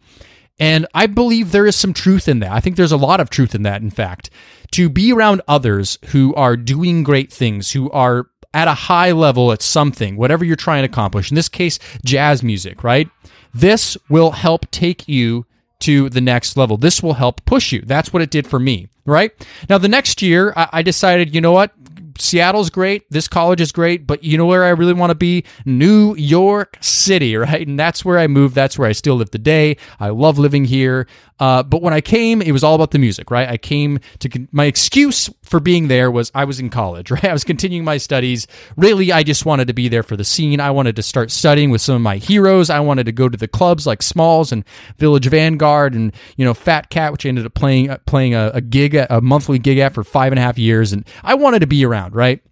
And 0.58 0.86
I 0.94 1.06
believe 1.06 1.50
there 1.50 1.66
is 1.66 1.74
some 1.74 1.92
truth 1.92 2.28
in 2.28 2.38
that. 2.40 2.52
I 2.52 2.60
think 2.60 2.76
there's 2.76 2.92
a 2.92 2.96
lot 2.96 3.20
of 3.20 3.30
truth 3.30 3.54
in 3.54 3.62
that, 3.64 3.82
in 3.82 3.90
fact. 3.90 4.30
To 4.72 4.88
be 4.88 5.12
around 5.12 5.42
others 5.48 5.98
who 6.06 6.34
are 6.34 6.56
doing 6.56 7.02
great 7.02 7.32
things, 7.32 7.72
who 7.72 7.90
are 7.90 8.26
at 8.52 8.68
a 8.68 8.74
high 8.74 9.10
level 9.10 9.50
at 9.50 9.62
something, 9.62 10.16
whatever 10.16 10.44
you're 10.44 10.54
trying 10.54 10.84
to 10.84 10.88
accomplish, 10.88 11.30
in 11.30 11.34
this 11.34 11.48
case, 11.48 11.80
jazz 12.04 12.42
music, 12.42 12.84
right? 12.84 13.08
This 13.52 13.96
will 14.08 14.30
help 14.32 14.70
take 14.70 15.08
you 15.08 15.44
to 15.80 16.08
the 16.08 16.20
next 16.20 16.56
level. 16.56 16.76
This 16.76 17.02
will 17.02 17.14
help 17.14 17.44
push 17.44 17.72
you. 17.72 17.82
That's 17.82 18.12
what 18.12 18.22
it 18.22 18.30
did 18.30 18.46
for 18.46 18.60
me, 18.60 18.88
right? 19.04 19.32
Now, 19.68 19.78
the 19.78 19.88
next 19.88 20.22
year, 20.22 20.52
I, 20.56 20.82
decided, 20.82 21.34
you 21.34 21.40
know 21.40 21.52
what? 21.52 21.72
Seattle's 22.18 22.70
great. 22.70 23.08
This 23.10 23.28
college 23.28 23.60
is 23.60 23.72
great, 23.72 24.06
but 24.06 24.22
you 24.24 24.38
know 24.38 24.46
where 24.46 24.64
I 24.64 24.70
really 24.70 24.92
want 24.92 25.10
to 25.10 25.14
be? 25.14 25.44
New 25.64 26.14
York 26.16 26.76
City, 26.80 27.36
right? 27.36 27.66
And 27.66 27.78
that's 27.78 28.04
where 28.04 28.18
I 28.18 28.26
moved. 28.26 28.54
That's 28.54 28.78
where 28.78 28.88
I 28.88 28.92
still 28.92 29.16
live 29.16 29.30
today. 29.30 29.76
I 30.00 30.08
love 30.08 30.38
living 30.38 30.64
here. 30.64 31.06
Uh, 31.40 31.62
but 31.62 31.82
when 31.82 31.92
I 31.92 32.00
came, 32.00 32.40
it 32.40 32.52
was 32.52 32.62
all 32.62 32.76
about 32.76 32.92
the 32.92 32.98
music, 32.98 33.30
right? 33.30 33.48
I 33.48 33.56
came 33.56 33.98
to 34.20 34.46
my 34.52 34.66
excuse 34.66 35.28
for 35.42 35.58
being 35.58 35.88
there 35.88 36.10
was 36.10 36.30
I 36.34 36.44
was 36.44 36.60
in 36.60 36.70
college, 36.70 37.10
right? 37.10 37.24
I 37.24 37.32
was 37.32 37.44
continuing 37.44 37.84
my 37.84 37.96
studies. 37.96 38.46
Really, 38.76 39.10
I 39.10 39.24
just 39.24 39.44
wanted 39.44 39.66
to 39.68 39.74
be 39.74 39.88
there 39.88 40.04
for 40.04 40.16
the 40.16 40.24
scene. 40.24 40.60
I 40.60 40.70
wanted 40.70 40.96
to 40.96 41.02
start 41.02 41.30
studying 41.30 41.70
with 41.70 41.80
some 41.80 41.96
of 41.96 42.02
my 42.02 42.18
heroes. 42.18 42.70
I 42.70 42.80
wanted 42.80 43.06
to 43.06 43.12
go 43.12 43.28
to 43.28 43.36
the 43.36 43.48
clubs 43.48 43.86
like 43.86 44.02
Smalls 44.02 44.52
and 44.52 44.64
Village 44.98 45.26
Vanguard 45.26 45.94
and 45.94 46.14
you 46.36 46.44
know 46.44 46.54
Fat 46.54 46.90
Cat, 46.90 47.10
which 47.10 47.26
I 47.26 47.30
ended 47.30 47.46
up 47.46 47.54
playing 47.54 47.90
uh, 47.90 47.98
playing 48.06 48.34
a, 48.34 48.52
a 48.54 48.60
gig, 48.60 48.94
a 48.94 49.20
monthly 49.20 49.58
gig 49.58 49.78
at 49.78 49.94
for 49.94 50.04
five 50.04 50.32
and 50.32 50.38
a 50.38 50.42
half 50.42 50.58
years. 50.58 50.92
And 50.92 51.04
I 51.22 51.34
wanted 51.34 51.60
to 51.60 51.66
be 51.66 51.84
around, 51.84 52.14
right, 52.14 52.42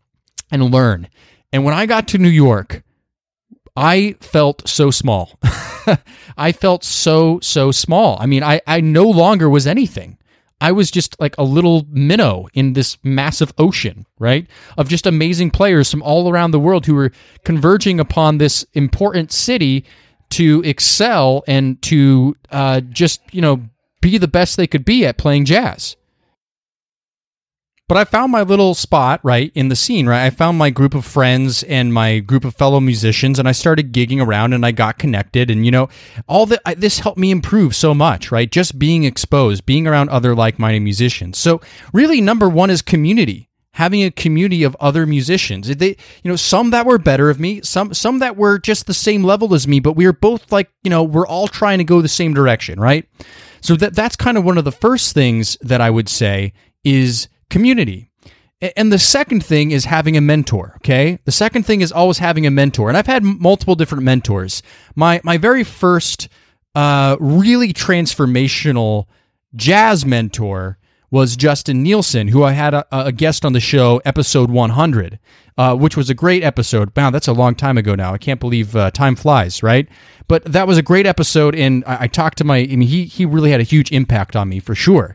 and 0.51 0.73
learn. 0.73 1.09
And 1.53 1.65
when 1.65 1.75
I 1.75 1.87
got 1.87 2.09
to 2.09 2.19
New 2.19 2.29
York, 2.29 2.83
I 3.77 4.17
felt 4.21 4.69
so 4.69 4.91
small. 4.91 5.39
I 6.37 6.53
felt 6.53 6.85
so, 6.85 7.41
so 7.41 7.73
small. 7.73 8.19
I 8.21 8.27
mean, 8.27 8.43
I, 8.43 8.61
I 8.67 8.81
no 8.81 9.05
longer 9.05 9.49
was 9.49 9.67
anything. 9.67 10.19
I 10.61 10.71
was 10.71 10.93
just 10.93 11.19
like 11.21 11.35
a 11.39 11.43
little 11.43 11.87
minnow 11.91 12.47
in 12.55 12.75
this 12.75 12.97
massive 13.03 13.53
ocean, 13.59 14.07
right? 14.19 14.47
Of 14.79 14.89
just 14.89 15.07
amazing 15.07 15.51
players 15.51 15.91
from 15.91 16.03
all 16.03 16.31
around 16.31 16.53
the 16.53 16.61
world 16.61 16.87
who 16.87 16.95
were 16.95 17.11
converging 17.45 17.99
upon 17.99 18.39
this 18.39 18.65
important 18.73 19.33
city 19.33 19.85
to 20.31 20.63
excel 20.65 21.43
and 21.49 21.83
to 21.83 22.37
uh, 22.51 22.81
just, 22.81 23.23
you 23.33 23.41
know, 23.41 23.63
be 24.01 24.19
the 24.19 24.29
best 24.29 24.57
they 24.57 24.69
could 24.69 24.85
be 24.85 25.05
at 25.05 25.19
playing 25.19 25.47
jazz. 25.47 25.97
But 27.93 28.01
I 28.01 28.05
found 28.05 28.33
my 28.33 28.41
little 28.41 28.75
spot, 28.75 29.21
right, 29.23 29.53
in 29.55 29.69
the 29.69 29.77
scene, 29.77 30.09
right? 30.09 30.25
I 30.25 30.31
found 30.31 30.57
my 30.57 30.71
group 30.71 30.95
of 30.95 31.05
friends 31.05 31.63
and 31.65 31.93
my 31.93 32.21
group 32.21 32.47
of 32.47 32.57
fellow 32.57 32.81
musicians, 32.81 33.39
and 33.39 33.47
I 33.47 33.53
started 33.53 33.93
gigging 33.93 34.19
around 34.19 34.55
and 34.55 34.65
I 34.65 34.73
got 34.73 34.97
connected. 34.97 35.51
And, 35.51 35.67
you 35.67 35.71
know, 35.71 35.91
all 36.27 36.47
that 36.47 36.63
this 36.81 37.01
helped 37.01 37.19
me 37.19 37.31
improve 37.31 37.77
so 37.77 37.93
much, 37.93 38.33
right? 38.33 38.51
Just 38.51 38.79
being 38.79 39.05
exposed, 39.05 39.67
being 39.67 39.87
around 39.87 40.09
other 40.09 40.35
like 40.35 40.59
minded 40.59 40.81
musicians. 40.81 41.37
So, 41.37 41.61
really, 41.93 42.23
number 42.23 42.49
one 42.49 42.71
is 42.71 42.81
community 42.81 43.51
having 43.75 44.03
a 44.03 44.11
community 44.11 44.63
of 44.63 44.75
other 44.81 45.05
musicians. 45.05 45.69
They, 45.69 45.89
you 46.23 46.31
know, 46.31 46.37
some 46.37 46.71
that 46.71 46.87
were 46.87 46.97
better 46.97 47.29
of 47.29 47.39
me, 47.39 47.61
some 47.61 47.93
some 47.93 48.21
that 48.21 48.39
were 48.39 48.59
just 48.59 48.87
the 48.87 48.95
same 48.95 49.23
level 49.23 49.53
as 49.53 49.69
me, 49.69 49.81
but 49.81 49.97
we 49.97 50.07
were 50.07 50.15
both 50.15 50.51
like, 50.51 50.71
you 50.83 50.89
know, 50.89 51.05
we're 51.05 51.27
all 51.27 51.47
trying 51.47 51.77
to 51.77 51.85
go 51.85 52.01
the 52.01 52.09
same 52.09 52.33
direction, 52.33 52.81
right? 52.81 53.07
So 53.61 53.77
that 53.77 53.95
that's 53.95 54.17
kind 54.17 54.39
of 54.39 54.45
one 54.45 54.57
of 54.57 54.65
the 54.65 54.73
first 54.73 55.13
things 55.13 55.59
that 55.61 55.83
I 55.83 55.91
would 55.91 56.09
say 56.09 56.55
is 56.85 57.29
community. 57.53 58.09
And 58.77 58.93
the 58.93 58.99
second 58.99 59.45
thing 59.45 59.73
is 59.73 59.85
having 59.85 60.17
a 60.17 60.21
mentor, 60.21 60.75
okay? 60.77 61.19
The 61.25 61.33
second 61.33 61.65
thing 61.65 61.81
is 61.81 61.91
always 61.91 62.19
having 62.19 62.47
a 62.47 62.51
mentor. 62.51 62.89
And 62.89 62.97
I've 62.97 63.09
had 63.09 63.25
multiple 63.25 63.75
different 63.75 64.05
mentors. 64.05 64.63
My 64.95 65.21
my 65.25 65.37
very 65.37 65.65
first 65.65 66.29
uh, 66.75 67.17
really 67.21 67.73
transformational 67.73 69.07
jazz 69.55 70.07
mentor 70.07 70.79
was 71.11 71.37
Justin 71.37 71.83
Nielsen, 71.83 72.29
who 72.29 72.43
I 72.43 72.53
had 72.53 72.73
a, 72.73 72.87
a 72.91 73.13
guest 73.13 73.45
on 73.45 73.53
the 73.53 73.61
show, 73.61 74.01
episode 74.07 74.51
100, 74.51 75.19
uh, 75.59 75.77
which 75.77 75.95
was 75.95 76.09
a 76.09 76.15
great 76.15 76.43
episode. 76.43 76.91
Wow, 76.97 77.11
that's 77.11 77.29
a 77.29 77.35
long 77.35 77.55
time 77.55 77.77
ago 77.77 77.95
now. 77.95 78.15
I 78.15 78.19
can't 78.19 78.41
believe 78.41 78.75
uh, 78.75 78.91
time 78.93 79.15
flies, 79.17 79.63
right? 79.63 79.87
But 80.27 80.45
that 80.47 80.67
was 80.67 80.79
a 80.79 80.83
great 80.83 81.05
episode, 81.05 81.55
and 81.55 81.85
I, 81.85 82.05
I 82.05 82.07
talked 82.07 82.39
to 82.39 82.45
my. 82.45 82.59
I 82.59 82.77
mean, 82.77 82.89
he 82.89 83.05
he 83.05 83.27
really 83.27 83.51
had 83.51 83.61
a 83.61 83.65
huge 83.65 83.93
impact 83.93 84.37
on 84.37 84.49
me 84.49 84.61
for 84.61 84.75
sure, 84.75 85.15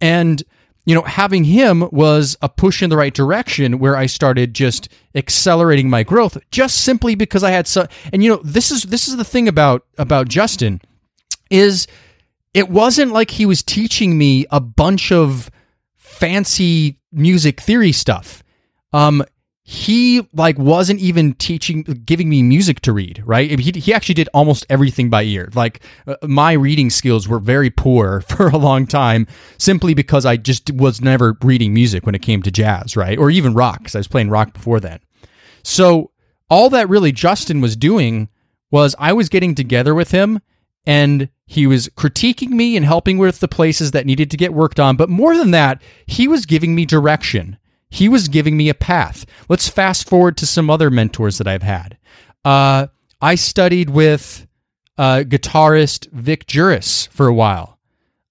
and 0.00 0.42
you 0.88 0.94
know, 0.94 1.02
having 1.02 1.44
him 1.44 1.86
was 1.92 2.38
a 2.40 2.48
push 2.48 2.82
in 2.82 2.88
the 2.88 2.96
right 2.96 3.12
direction 3.12 3.78
where 3.78 3.94
I 3.94 4.06
started 4.06 4.54
just 4.54 4.88
accelerating 5.14 5.90
my 5.90 6.02
growth 6.02 6.38
just 6.50 6.78
simply 6.78 7.14
because 7.14 7.44
I 7.44 7.50
had 7.50 7.66
so 7.66 7.86
and 8.10 8.24
you 8.24 8.30
know, 8.30 8.40
this 8.42 8.70
is 8.70 8.84
this 8.84 9.06
is 9.06 9.18
the 9.18 9.24
thing 9.24 9.48
about 9.48 9.84
about 9.98 10.28
Justin 10.28 10.80
is 11.50 11.86
it 12.54 12.70
wasn't 12.70 13.12
like 13.12 13.32
he 13.32 13.44
was 13.44 13.62
teaching 13.62 14.16
me 14.16 14.46
a 14.50 14.60
bunch 14.60 15.12
of 15.12 15.50
fancy 15.98 16.98
music 17.12 17.60
theory 17.60 17.92
stuff. 17.92 18.42
Um 18.94 19.22
he 19.70 20.26
like 20.32 20.58
wasn't 20.58 20.98
even 20.98 21.34
teaching 21.34 21.82
giving 21.82 22.30
me 22.30 22.42
music 22.42 22.80
to 22.80 22.90
read 22.90 23.22
right? 23.26 23.60
He, 23.60 23.70
he 23.78 23.92
actually 23.92 24.14
did 24.14 24.30
almost 24.32 24.64
everything 24.70 25.10
by 25.10 25.24
ear. 25.24 25.50
Like 25.54 25.82
uh, 26.06 26.16
my 26.22 26.52
reading 26.52 26.88
skills 26.88 27.28
were 27.28 27.38
very 27.38 27.68
poor 27.68 28.20
for 28.28 28.48
a 28.48 28.56
long 28.56 28.86
time 28.86 29.26
simply 29.58 29.92
because 29.92 30.24
i 30.24 30.38
just 30.38 30.70
was 30.72 31.02
never 31.02 31.36
reading 31.42 31.74
music 31.74 32.06
when 32.06 32.14
it 32.14 32.22
came 32.22 32.40
to 32.44 32.50
jazz 32.50 32.96
right? 32.96 33.18
Or 33.18 33.28
even 33.30 33.52
rock 33.52 33.80
because 33.80 33.94
i 33.94 33.98
was 33.98 34.08
playing 34.08 34.30
rock 34.30 34.54
before 34.54 34.80
then. 34.80 35.00
So 35.62 36.12
all 36.48 36.70
that 36.70 36.88
really 36.88 37.12
justin 37.12 37.60
was 37.60 37.76
doing 37.76 38.30
was 38.70 38.96
i 38.98 39.12
was 39.12 39.28
getting 39.28 39.54
together 39.54 39.94
with 39.94 40.12
him 40.12 40.40
and 40.86 41.28
he 41.44 41.66
was 41.66 41.88
critiquing 41.88 42.52
me 42.52 42.74
and 42.74 42.86
helping 42.86 43.18
with 43.18 43.40
the 43.40 43.48
places 43.48 43.90
that 43.90 44.06
needed 44.06 44.30
to 44.30 44.38
get 44.38 44.54
worked 44.54 44.80
on. 44.80 44.96
But 44.96 45.10
more 45.10 45.36
than 45.36 45.50
that 45.50 45.82
he 46.06 46.26
was 46.26 46.46
giving 46.46 46.74
me 46.74 46.86
direction 46.86 47.58
he 47.90 48.08
was 48.08 48.28
giving 48.28 48.56
me 48.56 48.68
a 48.68 48.74
path. 48.74 49.24
Let's 49.48 49.68
fast 49.68 50.08
forward 50.08 50.36
to 50.38 50.46
some 50.46 50.70
other 50.70 50.90
mentors 50.90 51.38
that 51.38 51.48
I've 51.48 51.62
had. 51.62 51.98
Uh, 52.44 52.88
I 53.20 53.34
studied 53.34 53.90
with 53.90 54.46
uh, 54.96 55.24
guitarist 55.26 56.10
Vic 56.12 56.46
Juris 56.46 57.06
for 57.06 57.26
a 57.26 57.34
while. 57.34 57.77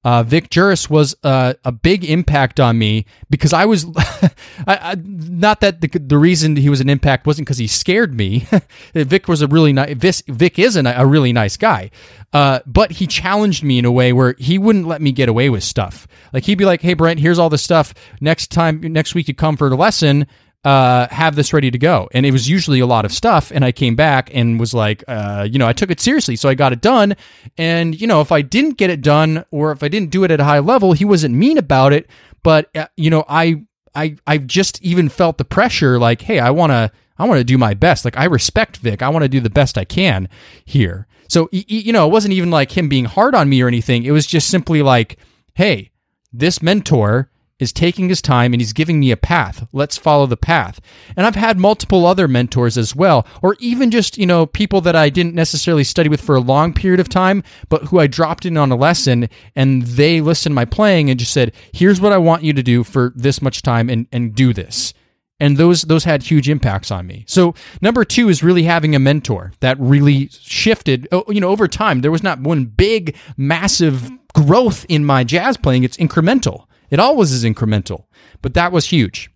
Uh, 0.08 0.24
Vic 0.24 0.50
Juris 0.50 0.90
was 0.90 1.18
uh, 1.26 1.56
a 1.66 1.72
big 1.74 2.06
impact 2.06 2.62
on 2.62 2.78
me 2.78 3.06
because 3.30 3.52
I 3.52 3.66
was 3.66 3.86
I, 3.98 4.32
I, 4.66 4.96
not 5.04 5.60
that 5.60 5.82
the, 5.82 5.90
the 5.90 6.18
reason 6.18 6.56
he 6.56 6.70
was 6.70 6.80
an 6.80 6.88
impact 6.88 7.28
wasn't 7.28 7.46
because 7.46 7.58
he 7.58 7.68
scared 7.68 8.14
me. 8.14 8.48
Vic 8.94 9.28
was 9.28 9.42
a 9.42 9.48
really 9.48 9.74
nice 9.74 9.94
Vic, 9.96 10.16
Vic 10.30 10.60
is 10.60 10.78
an, 10.78 10.88
a 10.88 11.06
really 11.06 11.34
nice 11.34 11.58
guy, 11.58 11.92
uh, 12.32 12.60
but 12.66 12.94
he 12.94 13.06
challenged 13.06 13.66
me 13.66 13.80
in 13.80 13.84
a 13.84 13.92
way 13.92 14.14
where 14.14 14.34
he 14.40 14.58
wouldn't 14.58 14.88
let 14.88 15.02
me 15.02 15.12
get 15.12 15.28
away 15.28 15.50
with 15.50 15.62
stuff. 15.62 16.08
Like 16.32 16.46
he'd 16.46 16.56
be 16.56 16.64
like, 16.64 16.82
"Hey 16.82 16.94
Brent, 16.94 17.20
here's 17.20 17.38
all 17.38 17.50
the 17.50 17.58
stuff. 17.58 17.94
Next 18.22 18.50
time, 18.50 18.80
next 18.80 19.14
week 19.14 19.28
you 19.28 19.34
come 19.34 19.58
for 19.58 19.68
the 19.70 19.76
lesson 19.76 20.26
uh, 20.64 21.08
have 21.10 21.36
this 21.36 21.54
ready 21.54 21.72
to 21.72 21.78
go. 21.78 22.10
And 22.12 22.26
it 22.26 22.32
was 22.32 22.50
usually 22.50 22.80
a 22.80 22.86
lot 22.86 23.06
of 23.06 23.14
stuff. 23.14 23.52
And 23.54 23.64
I 23.64 23.72
came 23.72 23.96
back 23.96 24.30
and 24.34 24.60
was 24.60 24.74
like, 24.74 25.04
uh, 25.08 25.48
you 25.50 25.60
know, 25.60 25.68
I 25.68 25.74
took 25.74 25.90
it 25.90 26.00
seriously. 26.00 26.36
So 26.36 26.50
I 26.50 26.56
got 26.56 26.74
it 26.74 26.82
done. 26.82 27.16
And, 27.58 28.00
you 28.00 28.08
know, 28.08 28.22
if 28.22 28.32
I 28.32 28.42
didn't 28.42 28.78
get 28.78 28.90
it 28.90 29.02
done 29.02 29.46
or 29.52 29.72
if 29.72 29.84
I 29.84 29.88
didn't 29.88 30.10
do 30.10 30.24
it 30.24 30.32
at 30.32 30.40
a 30.40 30.44
high 30.44 30.60
level, 30.60 30.94
he 30.94 31.06
wasn't 31.06 31.36
mean 31.36 31.58
about 31.58 31.94
it. 31.94 32.10
But, 32.44 32.70
uh, 32.76 32.88
you 32.98 33.10
know, 33.10 33.24
I, 33.30 33.64
I, 33.96 34.18
I 34.28 34.40
just 34.40 34.82
even 34.82 35.10
felt 35.10 35.38
the 35.38 35.46
pressure 35.46 35.98
like, 36.00 36.22
hey, 36.22 36.40
I 36.40 36.50
want 36.50 36.72
to, 36.72 36.92
I 37.18 37.26
want 37.26 37.40
to 37.40 37.44
do 37.44 37.58
my 37.58 37.74
best. 37.74 38.04
Like 38.04 38.18
I 38.18 38.26
respect 38.26 38.78
Vic. 38.78 39.02
I 39.02 39.10
want 39.10 39.24
to 39.24 39.30
do 39.30 39.40
the 39.40 39.50
best 39.50 39.78
I 39.78 39.86
can 39.86 40.28
here. 40.66 41.08
So, 41.30 41.50
you 41.52 41.92
know, 41.92 42.08
it 42.08 42.12
wasn't 42.12 42.34
even 42.34 42.52
like 42.52 42.78
him 42.78 42.90
being 42.90 43.06
hard 43.06 43.36
on 43.36 43.50
me 43.50 43.62
or 43.62 43.68
anything. 43.68 44.04
It 44.04 44.12
was 44.12 44.26
just 44.26 44.50
simply 44.50 44.82
like, 44.82 45.18
hey, 45.56 45.92
this 46.32 46.62
mentor 46.62 47.30
is 47.60 47.74
taking 47.74 48.10
his 48.10 48.22
time 48.22 48.54
and 48.54 48.62
he's 48.62 48.74
giving 48.74 49.00
me 49.00 49.12
a 49.12 49.18
path. 49.18 49.68
Let's 49.72 49.98
follow 49.98 50.26
the 50.26 50.38
path. 50.38 50.80
And 51.16 51.26
I've 51.26 51.36
had 51.36 51.58
multiple 51.58 52.06
other 52.06 52.28
mentors 52.28 52.78
as 52.78 52.96
well, 52.96 53.26
or 53.42 53.56
even 53.60 53.90
just, 53.92 54.18
you 54.18 54.26
know, 54.26 54.46
people 54.46 54.82
that 54.82 54.96
I 54.96 55.10
didn't 55.10 55.34
necessarily 55.34 55.84
study 55.84 56.10
with 56.10 56.22
for 56.22 56.36
a 56.36 56.42
long 56.42 56.74
period 56.74 57.00
of 57.00 57.10
time, 57.10 57.44
but 57.70 57.86
who 57.86 58.00
I 58.00 58.08
dropped 58.08 58.46
in 58.46 58.58
on 58.58 58.72
a 58.72 58.76
lesson 58.76 59.30
and 59.56 59.84
they 59.84 60.22
listened 60.22 60.52
to 60.54 60.56
my 60.56 60.66
playing 60.66 61.10
and 61.10 61.20
just 61.20 61.34
said, 61.34 61.54
here's 61.74 62.00
what 62.00 62.12
I 62.12 62.18
want 62.18 62.44
you 62.44 62.54
to 62.54 62.64
do 62.64 62.84
for 62.84 63.12
this 63.16 63.42
much 63.42 63.62
time 63.62 63.90
and, 63.90 64.08
and 64.12 64.36
do 64.36 64.54
this. 64.54 64.94
And 65.40 65.58
those 65.58 65.84
those 65.84 66.04
had 66.04 66.24
huge 66.24 66.50
impacts 66.50 66.90
on 66.90 67.06
me. 67.06 67.24
So 67.28 67.54
number 67.80 68.04
two 68.04 68.28
is 68.28 68.42
really 68.42 68.64
having 68.64 68.96
a 68.96 69.00
mentor 69.00 69.54
that 69.60 69.80
really 69.80 70.30
shifted. 70.32 71.08
Oh, 71.12 71.26
you 71.28 71.40
know, 71.40 71.50
over 71.50 71.68
time 71.68 72.02
there 72.02 72.10
was 72.10 72.24
not 72.24 72.40
one 72.40 72.66
big, 72.66 73.16
massive 73.38 74.10
growth 74.34 74.84
in 74.90 75.06
my 75.06 75.24
jazz 75.24 75.56
playing. 75.56 75.84
It's 75.84 75.98
incremental 75.98 76.66
it 76.90 77.00
always 77.00 77.32
is 77.32 77.44
incremental, 77.44 78.06
but 78.42 78.54
that 78.54 78.72
was 78.72 78.88
huge. 78.88 79.30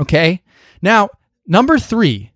Okay. 0.00 0.42
Now, 0.80 1.10
number 1.46 1.78
three, 1.78 2.32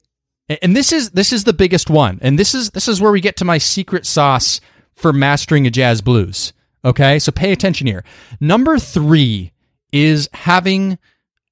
and 0.48 0.76
this 0.76 0.92
is 0.92 1.10
this 1.10 1.32
is 1.32 1.44
the 1.44 1.52
biggest 1.52 1.90
one, 1.90 2.18
and 2.22 2.38
this 2.38 2.54
is 2.54 2.70
this 2.70 2.88
is 2.88 3.00
where 3.00 3.12
we 3.12 3.20
get 3.20 3.36
to 3.36 3.44
my 3.44 3.58
secret 3.58 4.06
sauce 4.06 4.60
for 4.94 5.12
mastering 5.12 5.66
a 5.66 5.70
jazz 5.70 6.00
blues. 6.00 6.52
Okay, 6.84 7.18
so 7.18 7.32
pay 7.32 7.50
attention 7.50 7.86
here. 7.86 8.04
Number 8.40 8.78
three 8.78 9.52
is 9.92 10.28
having 10.32 10.98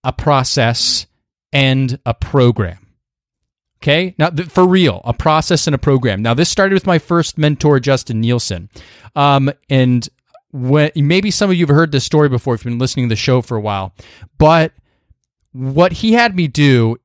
a 0.04 0.12
process 0.12 1.06
and 1.52 1.98
a 2.06 2.14
program. 2.14 2.78
Okay, 3.82 4.14
now 4.16 4.30
th- 4.30 4.48
for 4.48 4.66
real, 4.66 5.02
a 5.04 5.12
process 5.12 5.66
and 5.66 5.74
a 5.74 5.78
program. 5.78 6.22
Now, 6.22 6.34
this 6.34 6.48
started 6.48 6.74
with 6.74 6.86
my 6.86 6.98
first 6.98 7.36
mentor, 7.36 7.80
Justin 7.80 8.20
Nielsen, 8.20 8.70
um, 9.16 9.50
and 9.68 10.08
when 10.54 10.92
maybe 10.94 11.32
some 11.32 11.50
of 11.50 11.56
you 11.56 11.66
have 11.66 11.74
heard 11.74 11.90
this 11.90 12.04
story 12.04 12.28
before 12.28 12.54
if 12.54 12.64
you've 12.64 12.70
been 12.70 12.78
listening 12.78 13.08
to 13.08 13.12
the 13.12 13.16
show 13.16 13.42
for 13.42 13.56
a 13.56 13.60
while, 13.60 13.92
but 14.38 14.72
what 15.50 15.94
he 15.94 16.12
had 16.12 16.36
me 16.36 16.46
do 16.46 16.96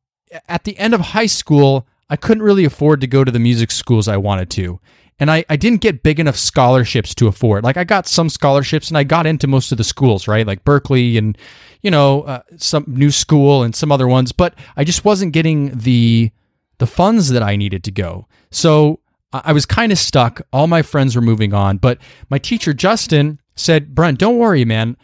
at 0.48 0.66
the 0.66 0.78
end 0.78 0.94
of 0.94 1.02
high 1.02 1.26
school, 1.26 1.88
I 2.12 2.16
couldn't 2.16 2.44
really 2.44 2.64
afford 2.64 3.02
to 3.02 3.08
go 3.08 3.24
to 3.24 3.32
the 3.32 3.40
music 3.40 3.72
schools 3.72 4.08
I 4.08 4.18
wanted 4.18 4.52
to. 4.52 4.80
And 5.20 5.32
I, 5.32 5.46
I 5.50 5.56
didn't 5.56 5.82
get 5.82 6.04
big 6.04 6.20
enough 6.20 6.36
scholarships 6.36 7.16
to 7.16 7.28
afford. 7.28 7.64
Like 7.64 7.76
I 7.76 7.84
got 7.84 8.08
some 8.08 8.30
scholarships 8.30 8.90
and 8.90 8.98
I 9.00 9.04
got 9.04 9.26
into 9.26 9.48
most 9.48 9.72
of 9.72 9.80
the 9.80 9.84
schools, 9.84 10.28
right? 10.28 10.46
Like 10.46 10.64
Berklee 10.64 11.18
and, 11.18 11.36
you 11.82 11.90
know, 11.90 12.22
uh, 12.22 12.44
some 12.58 12.86
new 12.88 13.10
school 13.10 13.64
and 13.64 13.76
some 13.76 13.92
other 13.92 14.08
ones, 14.08 14.32
but 14.32 14.54
I 14.78 14.84
just 14.84 15.04
wasn't 15.04 15.34
getting 15.34 15.76
the 15.76 16.32
the 16.78 16.88
funds 16.88 17.30
that 17.30 17.44
I 17.44 17.56
needed 17.56 17.84
to 17.86 17.92
go. 17.92 18.28
So 18.52 19.00
I 19.32 19.54
was 19.54 19.66
kind 19.66 19.92
of 19.92 19.98
stuck. 19.98 20.42
All 20.52 20.68
my 20.68 20.82
friends 20.82 21.16
were 21.16 21.22
moving 21.22 21.54
on, 21.54 21.78
but 21.78 22.00
my 22.30 22.40
teacher 22.40 22.74
Justin 22.74 23.40
said, 23.56 23.94
"Brent, 23.94 24.18
don't 24.18 24.38
worry, 24.38 24.66
man. 24.66 24.98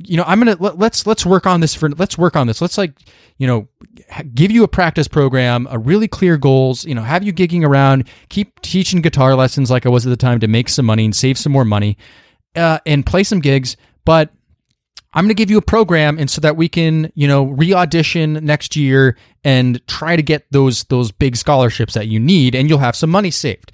You 0.00 0.16
know, 0.16 0.24
I'm 0.26 0.40
gonna 0.40 0.56
let, 0.58 0.78
let's 0.78 1.06
let's 1.06 1.24
work 1.24 1.46
on 1.46 1.60
this 1.60 1.74
for 1.74 1.88
let's 1.90 2.18
work 2.18 2.34
on 2.34 2.48
this. 2.48 2.60
Let's 2.60 2.76
like 2.76 2.94
you 3.38 3.46
know 3.46 3.68
give 4.34 4.50
you 4.50 4.64
a 4.64 4.68
practice 4.68 5.06
program, 5.06 5.68
a 5.70 5.78
really 5.78 6.08
clear 6.08 6.36
goals. 6.36 6.84
You 6.84 6.94
know, 6.94 7.02
have 7.02 7.22
you 7.22 7.32
gigging 7.32 7.64
around, 7.64 8.08
keep 8.28 8.60
teaching 8.62 9.00
guitar 9.00 9.36
lessons 9.36 9.70
like 9.70 9.86
I 9.86 9.90
was 9.90 10.06
at 10.06 10.10
the 10.10 10.16
time 10.16 10.40
to 10.40 10.48
make 10.48 10.68
some 10.68 10.86
money 10.86 11.04
and 11.04 11.14
save 11.14 11.38
some 11.38 11.52
more 11.52 11.64
money, 11.64 11.96
uh, 12.56 12.80
and 12.84 13.06
play 13.06 13.22
some 13.22 13.38
gigs. 13.38 13.76
But 14.04 14.30
I'm 15.14 15.24
going 15.24 15.28
to 15.28 15.34
give 15.34 15.50
you 15.50 15.58
a 15.58 15.62
program 15.62 16.18
and 16.18 16.30
so 16.30 16.40
that 16.40 16.56
we 16.56 16.68
can, 16.68 17.12
you 17.14 17.28
know, 17.28 17.44
re-audition 17.44 18.34
next 18.44 18.76
year 18.76 19.16
and 19.44 19.86
try 19.86 20.16
to 20.16 20.22
get 20.22 20.46
those 20.50 20.84
those 20.84 21.10
big 21.10 21.36
scholarships 21.36 21.94
that 21.94 22.08
you 22.08 22.18
need 22.18 22.54
and 22.54 22.68
you'll 22.68 22.78
have 22.78 22.96
some 22.96 23.10
money 23.10 23.30
saved. 23.30 23.72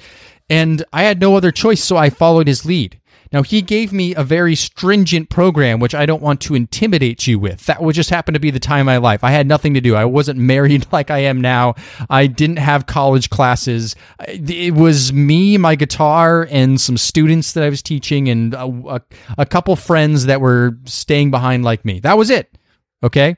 And 0.51 0.85
I 0.93 1.03
had 1.03 1.21
no 1.21 1.37
other 1.37 1.53
choice 1.53 1.83
so 1.83 1.97
I 1.97 2.11
followed 2.11 2.49
his 2.49 2.65
lead. 2.65 2.99
Now, 3.33 3.43
he 3.43 3.63
gave 3.63 3.93
me 3.93 4.15
a 4.15 4.25
very 4.25 4.55
stringent 4.55 5.29
program, 5.29 5.81
which 5.81 5.95
I 5.95 6.07
don't 6.07 6.23
want 6.23 6.41
to 6.43 6.55
intimidate 6.55 7.27
you 7.27 7.39
with. 7.39 7.67
That 7.67 7.83
would 7.83 7.95
just 7.95 8.11
happen 8.11 8.35
to 8.35 8.41
be 8.41 8.51
the 8.51 8.61
time 8.61 8.81
of 8.81 8.87
my 8.87 8.97
life. 8.97 9.23
I 9.23 9.31
had 9.31 9.47
nothing 9.47 9.75
to 9.75 9.81
do. 9.81 9.95
I 9.95 10.05
wasn't 10.05 10.39
married 10.39 10.87
like 10.93 11.11
I 11.11 11.19
am 11.19 11.41
now. 11.41 11.75
I 12.09 12.27
didn't 12.27 12.59
have 12.59 12.87
college 12.87 13.31
classes. 13.31 13.95
It 14.29 14.75
was 14.75 15.13
me, 15.13 15.59
my 15.59 15.75
guitar, 15.75 16.47
and 16.51 16.81
some 16.81 16.97
students 16.97 17.53
that 17.53 17.65
I 17.65 17.69
was 17.69 17.83
teaching, 17.83 18.29
and 18.29 18.55
a, 18.55 18.67
a, 18.67 19.01
a 19.39 19.47
couple 19.47 19.77
friends 19.77 20.27
that 20.27 20.41
were 20.41 20.79
staying 20.85 21.31
behind 21.31 21.65
like 21.65 21.85
me. 21.85 22.01
That 22.01 22.17
was 22.17 22.31
it. 22.31 22.57
Okay. 23.03 23.37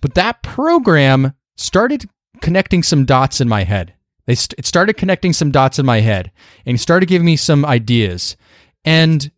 But 0.00 0.14
that 0.14 0.42
program 0.42 1.34
started 1.56 2.08
connecting 2.40 2.82
some 2.82 3.04
dots 3.04 3.40
in 3.40 3.48
my 3.48 3.64
head. 3.64 3.94
It 4.26 4.64
started 4.64 4.94
connecting 4.94 5.32
some 5.32 5.50
dots 5.50 5.78
in 5.78 5.86
my 5.86 6.00
head 6.00 6.30
and 6.64 6.80
started 6.80 7.06
giving 7.06 7.26
me 7.26 7.36
some 7.36 7.64
ideas. 7.64 8.36
And 8.84 9.30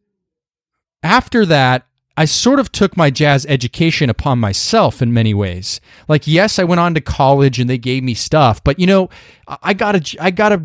after 1.02 1.44
that, 1.46 1.86
I 2.16 2.26
sort 2.26 2.60
of 2.60 2.70
took 2.70 2.96
my 2.96 3.10
jazz 3.10 3.44
education 3.46 4.08
upon 4.08 4.38
myself 4.38 5.02
in 5.02 5.12
many 5.12 5.34
ways. 5.34 5.80
Like, 6.06 6.26
yes, 6.26 6.58
I 6.58 6.64
went 6.64 6.80
on 6.80 6.94
to 6.94 7.00
college 7.00 7.58
and 7.58 7.68
they 7.68 7.78
gave 7.78 8.04
me 8.04 8.14
stuff, 8.14 8.62
but 8.62 8.78
you 8.78 8.86
know, 8.86 9.10
I 9.48 9.74
got 9.74 9.96
a, 9.96 10.22
I 10.22 10.30
got 10.30 10.52
a 10.52 10.64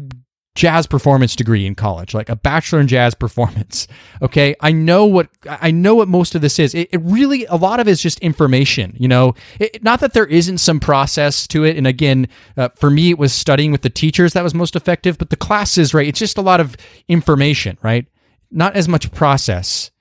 jazz 0.56 0.86
performance 0.86 1.36
degree 1.38 1.66
in 1.66 1.74
college, 1.74 2.14
like 2.14 2.28
a 2.28 2.36
bachelor 2.36 2.80
in 2.82 2.88
jazz 2.88 3.16
performance. 3.16 3.88
Okay. 4.22 4.54
I 4.60 4.74
know 4.74 5.06
what, 5.06 5.30
I 5.48 5.72
know 5.72 5.96
what 5.96 6.10
most 6.10 6.36
of 6.36 6.42
this 6.42 6.60
is. 6.60 6.76
It, 6.76 6.90
it 6.92 7.00
really, 7.02 7.46
a 7.46 7.56
lot 7.56 7.80
of 7.80 7.88
it 7.88 7.92
is 7.92 8.02
just 8.02 8.20
information, 8.20 8.98
you 9.00 9.08
know, 9.08 9.34
it, 9.62 9.82
not 9.82 10.02
that 10.02 10.12
there 10.12 10.26
isn't 10.26 10.58
some 10.58 10.82
process 10.82 11.48
to 11.48 11.64
it. 11.64 11.78
And 11.78 11.88
again, 11.88 12.28
uh, 12.58 12.68
for 12.76 12.90
me, 12.90 13.12
it 13.12 13.18
was 13.18 13.32
studying 13.32 13.72
with 13.72 13.82
the 13.82 13.90
teachers 13.90 14.34
that 14.34 14.44
was 14.44 14.54
most 14.54 14.76
effective, 14.76 15.18
but 15.18 15.30
the 15.30 15.38
classes, 15.38 15.94
right? 15.94 16.06
It's 16.06 16.20
just 16.20 16.38
a 16.38 16.42
lot 16.42 16.60
of 16.60 16.76
information, 17.08 17.78
right? 17.82 18.08
Not 18.52 18.76
as 18.76 18.88
much 18.88 19.12
process. 19.12 19.92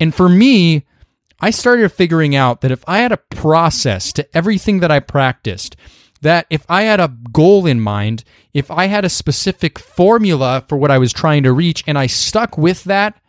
And 0.00 0.14
for 0.14 0.28
me, 0.28 0.84
I 1.40 1.50
started 1.50 1.90
figuring 1.90 2.36
out 2.36 2.60
that 2.60 2.70
if 2.70 2.84
I 2.86 2.98
had 2.98 3.12
a 3.12 3.16
process 3.16 4.12
to 4.14 4.36
everything 4.36 4.80
that 4.80 4.90
I 4.90 5.00
practiced, 5.00 5.76
that 6.20 6.46
if 6.50 6.64
I 6.68 6.82
had 6.82 7.00
a 7.00 7.14
goal 7.32 7.66
in 7.66 7.80
mind, 7.80 8.22
if 8.54 8.70
I 8.70 8.86
had 8.86 9.04
a 9.04 9.10
specific 9.10 9.78
formula 9.78 10.64
for 10.68 10.76
what 10.76 10.90
I 10.90 10.98
was 10.98 11.12
trying 11.12 11.42
to 11.42 11.52
reach 11.52 11.82
and 11.86 11.98
I 11.98 12.06
stuck 12.06 12.56
with 12.56 12.84
that, 12.84 13.20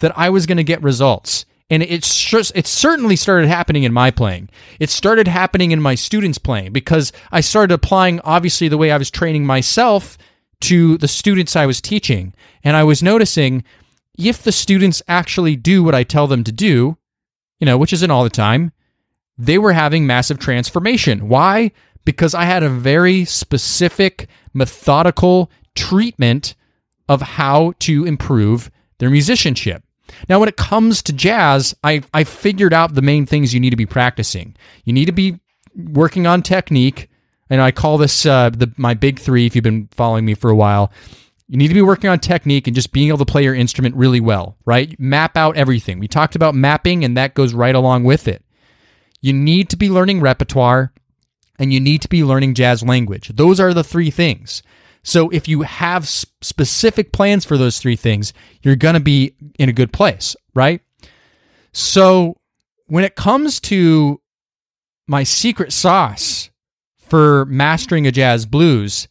that 0.00 0.16
I 0.16 0.30
was 0.30 0.46
going 0.46 0.56
to 0.56 0.64
get 0.64 0.82
results. 0.82 1.44
And 1.70 1.82
it's 1.82 2.24
just, 2.24 2.52
it 2.56 2.66
certainly 2.66 3.16
started 3.16 3.48
happening 3.48 3.82
in 3.82 3.92
my 3.92 4.10
playing. 4.10 4.48
It 4.80 4.88
started 4.88 5.28
happening 5.28 5.70
in 5.70 5.82
my 5.82 5.94
students' 5.94 6.38
playing 6.38 6.72
because 6.72 7.12
I 7.30 7.42
started 7.42 7.74
applying, 7.74 8.20
obviously, 8.20 8.68
the 8.68 8.78
way 8.78 8.90
I 8.90 8.96
was 8.96 9.10
training 9.10 9.44
myself 9.44 10.16
to 10.62 10.96
the 10.96 11.08
students 11.08 11.54
I 11.54 11.66
was 11.66 11.82
teaching. 11.82 12.32
And 12.64 12.76
I 12.76 12.84
was 12.84 13.02
noticing 13.02 13.64
if 14.18 14.42
the 14.42 14.52
students 14.52 15.02
actually 15.08 15.56
do 15.56 15.82
what 15.82 15.94
I 15.94 16.02
tell 16.02 16.26
them 16.26 16.44
to 16.44 16.52
do, 16.52 16.98
you 17.60 17.64
know, 17.64 17.78
which 17.78 17.92
isn't 17.92 18.10
all 18.10 18.24
the 18.24 18.30
time, 18.30 18.72
they 19.38 19.56
were 19.56 19.72
having 19.72 20.06
massive 20.06 20.38
transformation. 20.38 21.28
Why? 21.28 21.70
Because 22.04 22.34
I 22.34 22.44
had 22.44 22.62
a 22.62 22.68
very 22.68 23.24
specific, 23.24 24.28
methodical 24.52 25.50
treatment 25.74 26.56
of 27.08 27.22
how 27.22 27.72
to 27.80 28.04
improve 28.04 28.70
their 28.98 29.10
musicianship. 29.10 29.82
Now, 30.28 30.40
when 30.40 30.48
it 30.48 30.56
comes 30.56 31.02
to 31.04 31.12
jazz, 31.12 31.76
I, 31.84 32.02
I 32.12 32.24
figured 32.24 32.72
out 32.72 32.94
the 32.94 33.02
main 33.02 33.26
things 33.26 33.54
you 33.54 33.60
need 33.60 33.70
to 33.70 33.76
be 33.76 33.86
practicing. 33.86 34.56
You 34.84 34.92
need 34.92 35.04
to 35.04 35.12
be 35.12 35.38
working 35.76 36.26
on 36.26 36.42
technique, 36.42 37.08
and 37.50 37.60
I 37.60 37.70
call 37.70 37.98
this 37.98 38.26
uh, 38.26 38.50
the, 38.50 38.72
my 38.76 38.94
big 38.94 39.18
three 39.18 39.46
if 39.46 39.54
you've 39.54 39.62
been 39.62 39.88
following 39.92 40.24
me 40.24 40.34
for 40.34 40.50
a 40.50 40.56
while. 40.56 40.90
You 41.48 41.56
need 41.56 41.68
to 41.68 41.74
be 41.74 41.82
working 41.82 42.10
on 42.10 42.18
technique 42.18 42.66
and 42.66 42.76
just 42.76 42.92
being 42.92 43.08
able 43.08 43.18
to 43.18 43.24
play 43.24 43.42
your 43.42 43.54
instrument 43.54 43.96
really 43.96 44.20
well, 44.20 44.58
right? 44.66 44.98
Map 45.00 45.36
out 45.36 45.56
everything. 45.56 45.98
We 45.98 46.06
talked 46.06 46.36
about 46.36 46.54
mapping, 46.54 47.04
and 47.04 47.16
that 47.16 47.34
goes 47.34 47.54
right 47.54 47.74
along 47.74 48.04
with 48.04 48.28
it. 48.28 48.44
You 49.22 49.32
need 49.32 49.70
to 49.70 49.76
be 49.76 49.88
learning 49.88 50.20
repertoire, 50.20 50.92
and 51.58 51.72
you 51.72 51.80
need 51.80 52.02
to 52.02 52.08
be 52.08 52.22
learning 52.22 52.54
jazz 52.54 52.82
language. 52.82 53.28
Those 53.28 53.58
are 53.60 53.72
the 53.72 53.82
three 53.82 54.10
things. 54.10 54.62
So 55.02 55.30
if 55.30 55.48
you 55.48 55.62
have 55.62 56.06
specific 56.06 57.12
plans 57.12 57.46
for 57.46 57.56
those 57.56 57.78
three 57.78 57.96
things, 57.96 58.34
you're 58.62 58.76
going 58.76 58.94
to 58.94 59.00
be 59.00 59.34
in 59.58 59.70
a 59.70 59.72
good 59.72 59.92
place, 59.92 60.36
right? 60.54 60.82
So 61.72 62.36
when 62.86 63.04
it 63.04 63.16
comes 63.16 63.58
to 63.60 64.20
my 65.06 65.22
secret 65.22 65.72
sauce 65.72 66.50
for 66.98 67.46
mastering 67.46 68.06
a 68.06 68.12
jazz 68.12 68.44
blues, 68.44 69.08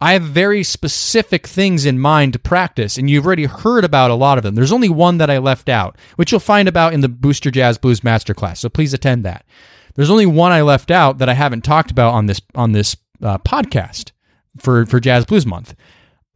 I 0.00 0.12
have 0.12 0.22
very 0.22 0.62
specific 0.62 1.46
things 1.46 1.84
in 1.84 1.98
mind 1.98 2.32
to 2.34 2.38
practice, 2.38 2.96
and 2.96 3.10
you've 3.10 3.26
already 3.26 3.46
heard 3.46 3.84
about 3.84 4.12
a 4.12 4.14
lot 4.14 4.38
of 4.38 4.44
them. 4.44 4.54
There's 4.54 4.72
only 4.72 4.88
one 4.88 5.18
that 5.18 5.30
I 5.30 5.38
left 5.38 5.68
out, 5.68 5.96
which 6.16 6.30
you'll 6.30 6.40
find 6.40 6.68
about 6.68 6.92
in 6.92 7.00
the 7.00 7.08
Boost 7.08 7.44
Your 7.44 7.52
Jazz 7.52 7.78
Blues 7.78 8.00
Masterclass. 8.00 8.58
So 8.58 8.68
please 8.68 8.94
attend 8.94 9.24
that. 9.24 9.44
There's 9.96 10.10
only 10.10 10.26
one 10.26 10.52
I 10.52 10.62
left 10.62 10.92
out 10.92 11.18
that 11.18 11.28
I 11.28 11.34
haven't 11.34 11.64
talked 11.64 11.90
about 11.90 12.14
on 12.14 12.26
this 12.26 12.40
on 12.54 12.72
this 12.72 12.96
uh, 13.22 13.38
podcast, 13.38 14.12
for 14.56 14.86
for 14.86 15.00
Jazz 15.00 15.26
Blues 15.26 15.46
Month. 15.46 15.74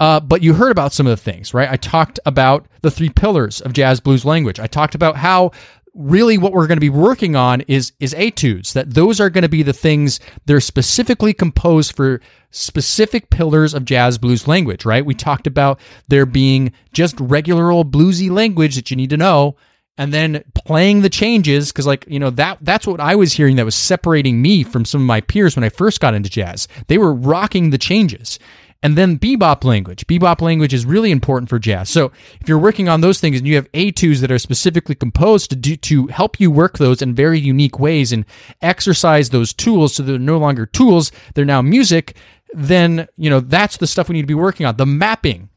Uh, 0.01 0.19
but 0.19 0.43
you 0.43 0.55
heard 0.55 0.73
about 0.73 0.93
some 0.93 1.07
of 1.07 1.13
the 1.13 1.23
things, 1.23 1.55
right? 1.55 1.71
I 1.71 1.77
talked 1.77 2.19
about 2.27 2.67
the 2.81 2.91
three 2.91 3.11
pillars 3.11 3.61
of 3.61 3.73
jazz 3.73 4.01
blues 4.01 4.25
language. 4.25 4.59
I 4.59 4.67
talked 4.67 4.97
about 4.97 5.15
how 5.15 5.53
really 5.95 6.39
what 6.39 6.53
we're 6.53 6.67
going 6.67 6.77
to 6.77 6.81
be 6.81 6.91
working 6.91 7.37
on 7.37 7.61
is 7.63 7.93
is 8.01 8.15
etudes 8.15 8.73
that 8.73 8.95
those 8.95 9.21
are 9.21 9.29
going 9.29 9.43
to 9.43 9.49
be 9.49 9.63
the 9.63 9.75
things 9.75 10.21
they're 10.47 10.61
specifically 10.61 11.35
composed 11.35 11.95
for 11.95 12.21
specific 12.51 13.29
pillars 13.29 13.75
of 13.75 13.85
jazz 13.85 14.17
blues 14.17 14.49
language 14.49 14.85
right? 14.85 15.05
We 15.05 15.15
talked 15.15 15.47
about 15.47 15.79
there 16.09 16.27
being 16.27 16.73
just 16.93 17.21
regular 17.21 17.71
old 17.71 17.93
bluesy 17.93 18.31
language 18.31 18.77
that 18.77 18.91
you 18.91 18.97
need 18.97 19.11
to 19.11 19.17
know 19.17 19.57
and 19.99 20.13
then 20.13 20.43
playing 20.55 21.03
the 21.03 21.11
changes 21.11 21.71
because 21.71 21.87
like 21.87 22.05
you 22.09 22.19
know 22.19 22.31
that 22.31 22.59
that's 22.63 22.87
what 22.87 23.01
i 23.01 23.15
was 23.15 23.35
hearing 23.35 23.57
that 23.57 23.65
was 23.65 23.75
separating 23.75 24.41
me 24.41 24.63
from 24.63 24.85
some 24.85 25.03
of 25.03 25.07
my 25.07 25.21
peers 25.21 25.55
when 25.55 25.65
i 25.65 25.69
first 25.69 26.01
got 26.01 26.15
into 26.15 26.31
jazz. 26.31 26.69
They 26.87 26.99
were 26.99 27.13
rocking 27.13 27.71
the 27.71 27.79
changes 27.79 28.39
and 28.83 28.97
then 28.97 29.19
bebop 29.19 29.65
language 29.65 30.07
bebop 30.07 30.41
language 30.41 30.75
is 30.75 30.85
really 30.85 31.11
important 31.11 31.49
for 31.49 31.59
jazz 31.59 31.89
so 31.89 32.11
if 32.41 32.49
you're 32.49 32.59
working 32.59 32.89
on 32.89 33.01
those 33.01 33.21
things 33.21 33.39
and 33.39 33.47
you 33.47 33.55
have 33.55 33.71
etudes 33.73 34.21
that 34.21 34.31
are 34.31 34.39
specifically 34.39 34.95
composed 34.95 35.51
to 35.51 35.57
do 35.57 35.77
to 35.77 36.07
help 36.09 36.41
you 36.41 36.51
work 36.51 36.79
those 36.79 37.03
in 37.03 37.15
very 37.15 37.39
unique 37.39 37.79
ways 37.79 38.13
and 38.13 38.25
exercise 38.61 39.31
those 39.31 39.53
tools 39.53 39.95
so 39.95 40.03
they're 40.03 40.19
no 40.19 40.39
longer 40.39 40.67
tools 40.67 41.13
they're 41.35 41.45
now 41.45 41.63
music 41.63 42.17
then 42.55 43.09
you 43.17 43.31
know 43.31 43.41
that's 43.41 43.77
the 43.79 43.87
stuff 43.87 44.09
we 44.09 44.15
need 44.15 44.23
to 44.23 44.27
be 44.27 44.35
working 44.35 44.67
on 44.67 44.77
the 44.77 44.87
mapping 44.87 45.49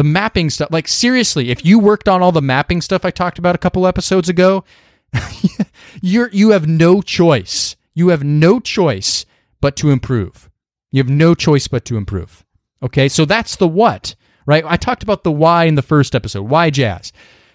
the 0.00 0.04
mapping 0.04 0.50
stuff. 0.50 0.70
Like 0.70 0.88
seriously, 0.88 1.50
if 1.50 1.64
you 1.64 1.78
worked 1.78 2.08
on 2.08 2.22
all 2.22 2.32
the 2.32 2.42
mapping 2.42 2.80
stuff 2.80 3.04
I 3.04 3.10
talked 3.10 3.38
about 3.38 3.54
a 3.54 3.58
couple 3.58 3.86
episodes 3.86 4.28
ago, 4.28 4.64
you're 6.00 6.30
you 6.32 6.50
have 6.50 6.66
no 6.66 7.02
choice. 7.02 7.76
You 7.94 8.08
have 8.08 8.24
no 8.24 8.60
choice 8.60 9.26
but 9.60 9.76
to 9.76 9.90
improve. 9.90 10.48
You 10.90 11.02
have 11.02 11.10
no 11.10 11.34
choice 11.34 11.68
but 11.68 11.84
to 11.86 11.96
improve. 11.96 12.44
Okay? 12.82 13.08
So 13.08 13.24
that's 13.24 13.56
the 13.56 13.68
what, 13.68 14.14
right? 14.46 14.64
I 14.66 14.76
talked 14.76 15.02
about 15.02 15.24
the 15.24 15.32
why 15.32 15.64
in 15.64 15.74
the 15.74 15.82
first 15.82 16.14
episode. 16.14 16.42
Why 16.42 16.70
jazz? 16.70 17.12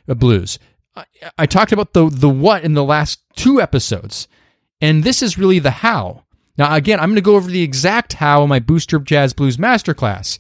Uh, 0.08 0.14
blues. 0.14 0.60
I, 0.96 1.06
I 1.38 1.46
talked 1.46 1.72
about 1.72 1.94
the 1.94 2.10
the 2.10 2.30
what 2.30 2.64
in 2.64 2.74
the 2.74 2.84
last 2.84 3.22
two 3.36 3.62
episodes. 3.62 4.28
And 4.82 5.04
this 5.04 5.22
is 5.22 5.38
really 5.38 5.60
the 5.60 5.72
how. 5.72 6.24
Now, 6.58 6.74
again, 6.74 7.00
I'm 7.00 7.10
going 7.10 7.16
to 7.16 7.22
go 7.22 7.36
over 7.36 7.50
the 7.50 7.64
exact 7.64 8.14
how 8.14 8.44
in 8.44 8.50
my 8.50 8.60
Boost 8.60 8.92
Your 8.92 9.02
Jazz 9.02 9.34
Blues 9.34 9.58
Masterclass. 9.58 10.38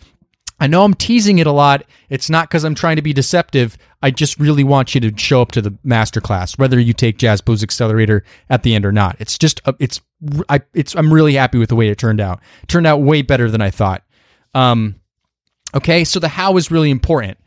I 0.59 0.67
know 0.67 0.85
I'm 0.85 0.93
teasing 0.93 1.39
it 1.39 1.47
a 1.47 1.51
lot. 1.51 1.83
It's 2.09 2.29
not 2.29 2.47
because 2.47 2.63
I'm 2.63 2.75
trying 2.75 2.95
to 2.95 3.01
be 3.01 3.11
deceptive. 3.11 3.77
I 4.01 4.11
just 4.11 4.39
really 4.39 4.63
want 4.63 4.95
you 4.95 5.01
to 5.01 5.17
show 5.17 5.41
up 5.41 5.51
to 5.51 5.61
the 5.61 5.71
masterclass, 5.85 6.57
whether 6.57 6.79
you 6.79 6.93
take 6.93 7.17
Jazz 7.17 7.41
Blues 7.41 7.61
Accelerator 7.61 8.23
at 8.49 8.63
the 8.63 8.73
end 8.73 8.85
or 8.85 8.93
not. 8.93 9.17
It's 9.19 9.37
just, 9.37 9.59
a, 9.65 9.75
it's, 9.79 9.99
I, 10.47 10.61
it's, 10.73 10.95
I'm 10.95 11.13
really 11.13 11.33
happy 11.33 11.57
with 11.57 11.67
the 11.67 11.75
way 11.75 11.89
it 11.89 11.97
turned 11.97 12.21
out. 12.21 12.39
It 12.63 12.69
turned 12.69 12.87
out 12.87 13.01
way 13.01 13.21
better 13.21 13.51
than 13.51 13.61
I 13.61 13.69
thought. 13.69 14.04
Um, 14.55 14.95
okay, 15.75 16.03
so 16.03 16.19
the 16.19 16.29
how 16.29 16.57
is 16.57 16.71
really 16.71 16.89
important. 16.89 17.37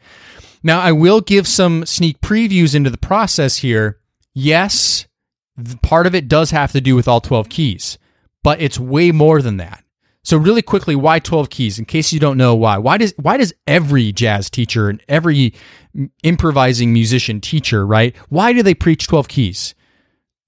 Now, 0.63 0.81
I 0.81 0.93
will 0.93 1.21
give 1.21 1.49
some 1.49 1.87
sneak 1.87 2.21
previews 2.21 2.75
into 2.75 2.91
the 2.91 2.99
process 2.99 3.57
here. 3.57 3.99
Yes, 4.35 5.07
part 5.83 6.07
of 6.07 6.15
it 6.15 6.29
does 6.29 6.51
have 6.51 6.73
to 6.73 6.81
do 6.81 6.95
with 6.95 7.09
all 7.09 7.21
12 7.21 7.49
keys, 7.49 7.99
but 8.45 8.61
it's 8.61 8.79
way 8.79 9.11
more 9.11 9.43
than 9.43 9.57
that. 9.57 9.83
So 10.23 10.37
really 10.37 10.63
quickly, 10.63 10.95
why 10.95 11.21
12 11.21 11.49
keys? 11.49 11.79
In 11.79 11.87
case 11.87 12.13
you 12.13 12.21
don't 12.21 12.37
know 12.37 12.55
why. 12.55 12.77
Why 12.77 12.99
does 12.99 13.15
why 13.17 13.39
does 13.39 13.55
every 13.67 14.13
jazz 14.13 14.51
teacher 14.51 14.91
and 14.91 15.03
every 15.09 15.55
improvising 16.23 16.93
musician 16.93 17.41
teacher, 17.41 17.87
right? 17.87 18.15
Why 18.29 18.53
do 18.53 18.63
they 18.63 18.75
preach 18.75 19.07
12 19.07 19.27
keys? 19.29 19.75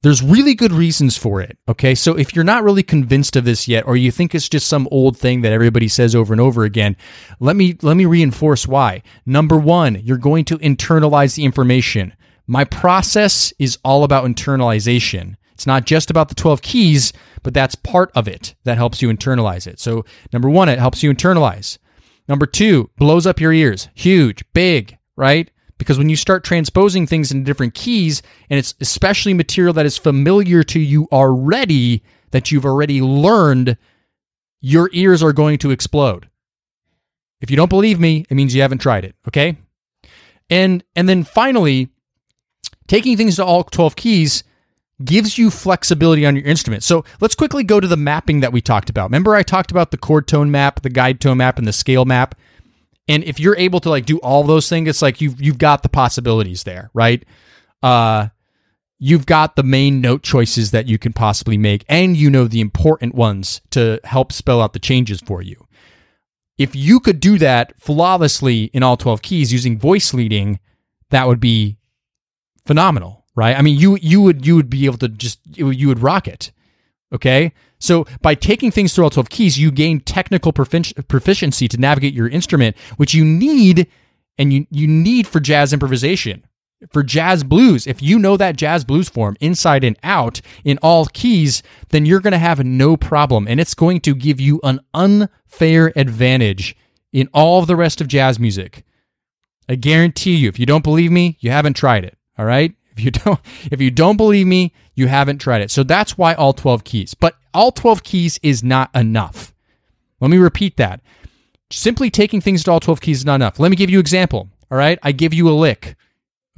There's 0.02 0.22
really 0.22 0.54
good 0.54 0.72
reasons 0.72 1.18
for 1.18 1.42
it. 1.42 1.58
Okay. 1.68 1.94
So 1.94 2.16
if 2.16 2.34
you're 2.34 2.44
not 2.44 2.62
really 2.62 2.82
convinced 2.82 3.36
of 3.36 3.44
this 3.44 3.68
yet, 3.68 3.86
or 3.86 3.96
you 3.96 4.10
think 4.10 4.34
it's 4.34 4.48
just 4.48 4.66
some 4.66 4.88
old 4.90 5.18
thing 5.18 5.42
that 5.42 5.52
everybody 5.52 5.88
says 5.88 6.14
over 6.14 6.32
and 6.32 6.40
over 6.40 6.64
again, 6.64 6.96
let 7.38 7.54
me 7.54 7.76
let 7.82 7.96
me 7.96 8.06
reinforce 8.06 8.66
why. 8.66 9.02
Number 9.26 9.58
one, 9.58 10.00
you're 10.02 10.16
going 10.16 10.46
to 10.46 10.58
internalize 10.58 11.34
the 11.34 11.44
information. 11.44 12.14
My 12.46 12.64
process 12.64 13.52
is 13.58 13.78
all 13.84 14.02
about 14.02 14.24
internalization. 14.24 15.36
It's 15.52 15.66
not 15.66 15.84
just 15.84 16.10
about 16.10 16.30
the 16.30 16.34
12 16.34 16.62
keys, 16.62 17.12
but 17.42 17.52
that's 17.52 17.74
part 17.74 18.10
of 18.14 18.26
it 18.26 18.54
that 18.64 18.78
helps 18.78 19.02
you 19.02 19.10
internalize 19.10 19.66
it. 19.66 19.78
So, 19.78 20.06
number 20.32 20.48
one, 20.48 20.70
it 20.70 20.78
helps 20.78 21.02
you 21.02 21.12
internalize. 21.12 21.76
Number 22.26 22.46
two, 22.46 22.88
blows 22.96 23.26
up 23.26 23.40
your 23.40 23.52
ears. 23.52 23.88
Huge, 23.94 24.42
big, 24.54 24.96
right? 25.16 25.50
Because 25.80 25.96
when 25.96 26.10
you 26.10 26.16
start 26.16 26.44
transposing 26.44 27.06
things 27.06 27.32
into 27.32 27.42
different 27.42 27.72
keys, 27.72 28.20
and 28.50 28.58
it's 28.58 28.74
especially 28.82 29.32
material 29.32 29.72
that 29.72 29.86
is 29.86 29.96
familiar 29.96 30.62
to 30.62 30.78
you 30.78 31.08
already, 31.10 32.02
that 32.32 32.52
you've 32.52 32.66
already 32.66 33.00
learned, 33.00 33.78
your 34.60 34.90
ears 34.92 35.22
are 35.22 35.32
going 35.32 35.56
to 35.56 35.70
explode. 35.70 36.28
If 37.40 37.50
you 37.50 37.56
don't 37.56 37.70
believe 37.70 37.98
me, 37.98 38.26
it 38.28 38.34
means 38.34 38.54
you 38.54 38.60
haven't 38.60 38.82
tried 38.82 39.06
it, 39.06 39.14
okay? 39.26 39.56
And 40.50 40.84
and 40.94 41.08
then 41.08 41.24
finally, 41.24 41.88
taking 42.86 43.16
things 43.16 43.36
to 43.36 43.44
all 43.46 43.64
12 43.64 43.96
keys 43.96 44.44
gives 45.02 45.38
you 45.38 45.50
flexibility 45.50 46.26
on 46.26 46.36
your 46.36 46.44
instrument. 46.44 46.82
So 46.82 47.06
let's 47.22 47.34
quickly 47.34 47.64
go 47.64 47.80
to 47.80 47.88
the 47.88 47.96
mapping 47.96 48.40
that 48.40 48.52
we 48.52 48.60
talked 48.60 48.90
about. 48.90 49.08
Remember, 49.08 49.34
I 49.34 49.42
talked 49.42 49.70
about 49.70 49.92
the 49.92 49.96
chord 49.96 50.28
tone 50.28 50.50
map, 50.50 50.82
the 50.82 50.90
guide 50.90 51.22
tone 51.22 51.38
map, 51.38 51.56
and 51.56 51.66
the 51.66 51.72
scale 51.72 52.04
map. 52.04 52.34
And 53.10 53.24
if 53.24 53.40
you're 53.40 53.56
able 53.56 53.80
to 53.80 53.90
like 53.90 54.06
do 54.06 54.18
all 54.18 54.44
those 54.44 54.68
things, 54.68 54.88
it's 54.88 55.02
like 55.02 55.20
you've 55.20 55.40
you've 55.40 55.58
got 55.58 55.82
the 55.82 55.88
possibilities 55.88 56.64
there, 56.64 56.90
right? 56.94 57.24
Uh, 57.82 58.28
you've 58.98 59.26
got 59.26 59.56
the 59.56 59.62
main 59.62 60.00
note 60.00 60.22
choices 60.22 60.70
that 60.70 60.86
you 60.86 60.98
can 60.98 61.12
possibly 61.12 61.58
make, 61.58 61.84
and 61.88 62.16
you 62.16 62.30
know 62.30 62.46
the 62.46 62.60
important 62.60 63.14
ones 63.14 63.60
to 63.70 64.00
help 64.04 64.32
spell 64.32 64.62
out 64.62 64.72
the 64.72 64.78
changes 64.78 65.20
for 65.20 65.42
you. 65.42 65.66
If 66.56 66.76
you 66.76 67.00
could 67.00 67.20
do 67.20 67.38
that 67.38 67.78
flawlessly 67.80 68.64
in 68.72 68.82
all 68.82 68.96
12 68.96 69.22
keys 69.22 69.52
using 69.52 69.78
voice 69.78 70.12
leading, 70.12 70.60
that 71.08 71.26
would 71.26 71.40
be 71.40 71.78
phenomenal 72.66 73.20
right? 73.34 73.56
I 73.56 73.62
mean, 73.62 73.78
you 73.78 73.96
you 74.00 74.20
would 74.22 74.46
you 74.46 74.54
would 74.56 74.70
be 74.70 74.86
able 74.86 74.98
to 74.98 75.08
just 75.08 75.40
you 75.56 75.88
would 75.88 76.00
rock 76.00 76.28
it. 76.28 76.52
Okay, 77.12 77.52
so 77.78 78.06
by 78.22 78.34
taking 78.34 78.70
things 78.70 78.94
through 78.94 79.04
all 79.04 79.10
twelve 79.10 79.30
keys, 79.30 79.58
you 79.58 79.70
gain 79.72 80.00
technical 80.00 80.52
proficiency 80.52 81.66
to 81.68 81.76
navigate 81.76 82.14
your 82.14 82.28
instrument, 82.28 82.76
which 82.98 83.14
you 83.14 83.24
need 83.24 83.88
and 84.38 84.52
you 84.52 84.66
you 84.70 84.86
need 84.86 85.26
for 85.26 85.40
jazz 85.40 85.72
improvisation. 85.72 86.44
for 86.90 87.02
jazz 87.02 87.44
blues, 87.44 87.86
if 87.86 88.00
you 88.00 88.18
know 88.18 88.36
that 88.36 88.56
jazz 88.56 88.84
blues 88.84 89.08
form 89.08 89.36
inside 89.40 89.84
and 89.84 89.98
out 90.02 90.40
in 90.64 90.78
all 90.82 91.06
keys, 91.06 91.62
then 91.90 92.06
you're 92.06 92.20
going 92.20 92.32
to 92.32 92.38
have 92.38 92.64
no 92.64 92.96
problem. 92.96 93.46
And 93.46 93.60
it's 93.60 93.74
going 93.74 94.00
to 94.00 94.14
give 94.14 94.40
you 94.40 94.60
an 94.62 94.80
unfair 94.94 95.92
advantage 95.94 96.74
in 97.12 97.28
all 97.34 97.66
the 97.66 97.76
rest 97.76 98.00
of 98.00 98.08
jazz 98.08 98.38
music. 98.38 98.84
I 99.68 99.74
guarantee 99.74 100.36
you, 100.36 100.48
if 100.48 100.58
you 100.58 100.66
don't 100.66 100.84
believe 100.84 101.12
me, 101.12 101.36
you 101.40 101.50
haven't 101.50 101.74
tried 101.74 102.04
it. 102.04 102.16
All 102.38 102.44
right. 102.46 102.74
You 103.00 103.10
don't, 103.10 103.40
if 103.70 103.80
you 103.80 103.90
don't 103.90 104.16
believe 104.16 104.46
me, 104.46 104.72
you 104.94 105.06
haven't 105.08 105.38
tried 105.38 105.62
it. 105.62 105.70
So 105.70 105.82
that's 105.82 106.18
why 106.18 106.34
all 106.34 106.52
12 106.52 106.84
keys. 106.84 107.14
But 107.14 107.36
all 107.54 107.72
12 107.72 108.02
keys 108.02 108.38
is 108.42 108.62
not 108.62 108.94
enough. 108.94 109.54
Let 110.20 110.30
me 110.30 110.38
repeat 110.38 110.76
that. 110.76 111.00
Simply 111.70 112.10
taking 112.10 112.40
things 112.40 112.64
to 112.64 112.72
all 112.72 112.80
12 112.80 113.00
keys 113.00 113.18
is 113.18 113.24
not 113.24 113.36
enough. 113.36 113.58
Let 113.58 113.70
me 113.70 113.76
give 113.76 113.90
you 113.90 113.98
an 113.98 114.02
example. 114.02 114.48
All 114.70 114.78
right. 114.78 114.98
I 115.02 115.12
give 115.12 115.32
you 115.32 115.48
a 115.48 115.52
lick. 115.52 115.96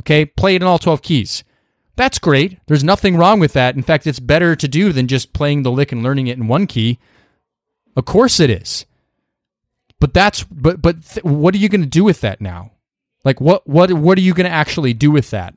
Okay. 0.00 0.24
Play 0.24 0.54
it 0.56 0.62
in 0.62 0.68
all 0.68 0.78
12 0.78 1.02
keys. 1.02 1.44
That's 1.96 2.18
great. 2.18 2.58
There's 2.66 2.84
nothing 2.84 3.16
wrong 3.16 3.38
with 3.38 3.52
that. 3.52 3.76
In 3.76 3.82
fact, 3.82 4.06
it's 4.06 4.18
better 4.18 4.56
to 4.56 4.68
do 4.68 4.92
than 4.92 5.06
just 5.06 5.32
playing 5.32 5.62
the 5.62 5.70
lick 5.70 5.92
and 5.92 6.02
learning 6.02 6.26
it 6.26 6.38
in 6.38 6.48
one 6.48 6.66
key. 6.66 6.98
Of 7.94 8.06
course 8.06 8.40
it 8.40 8.50
is. 8.50 8.86
But 10.00 10.14
that's 10.14 10.42
but 10.44 10.82
but 10.82 11.04
th- 11.06 11.24
what 11.24 11.54
are 11.54 11.58
you 11.58 11.68
going 11.68 11.82
to 11.82 11.86
do 11.86 12.02
with 12.02 12.22
that 12.22 12.40
now? 12.40 12.72
Like 13.24 13.40
what 13.40 13.68
what 13.68 13.92
what 13.92 14.18
are 14.18 14.22
you 14.22 14.34
going 14.34 14.48
to 14.48 14.52
actually 14.52 14.94
do 14.94 15.10
with 15.10 15.30
that? 15.30 15.54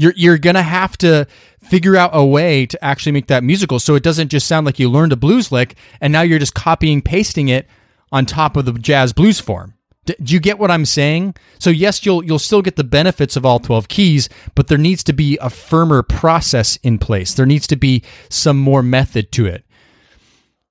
You're 0.00 0.14
you're 0.16 0.38
to 0.38 0.62
have 0.62 0.96
to 0.98 1.26
figure 1.62 1.94
out 1.94 2.10
a 2.14 2.24
way 2.24 2.64
to 2.64 2.82
actually 2.82 3.12
make 3.12 3.26
that 3.26 3.44
musical 3.44 3.78
so 3.78 3.94
it 3.94 4.02
doesn't 4.02 4.28
just 4.28 4.46
sound 4.46 4.64
like 4.64 4.78
you 4.78 4.88
learned 4.88 5.12
a 5.12 5.16
blues 5.16 5.52
lick 5.52 5.74
and 6.00 6.10
now 6.10 6.22
you're 6.22 6.38
just 6.38 6.54
copying 6.54 7.02
pasting 7.02 7.48
it 7.48 7.68
on 8.10 8.24
top 8.24 8.56
of 8.56 8.64
the 8.64 8.72
jazz 8.72 9.12
blues 9.12 9.40
form. 9.40 9.74
D- 10.06 10.16
do 10.22 10.32
you 10.32 10.40
get 10.40 10.58
what 10.58 10.70
I'm 10.70 10.86
saying? 10.86 11.34
So 11.58 11.68
yes, 11.68 12.06
you'll 12.06 12.24
you'll 12.24 12.38
still 12.38 12.62
get 12.62 12.76
the 12.76 12.84
benefits 12.84 13.36
of 13.36 13.44
all 13.44 13.58
12 13.58 13.88
keys, 13.88 14.30
but 14.54 14.68
there 14.68 14.78
needs 14.78 15.04
to 15.04 15.12
be 15.12 15.36
a 15.38 15.50
firmer 15.50 16.02
process 16.02 16.76
in 16.76 16.98
place. 16.98 17.34
There 17.34 17.44
needs 17.44 17.66
to 17.66 17.76
be 17.76 18.02
some 18.30 18.58
more 18.58 18.82
method 18.82 19.30
to 19.32 19.44
it. 19.44 19.66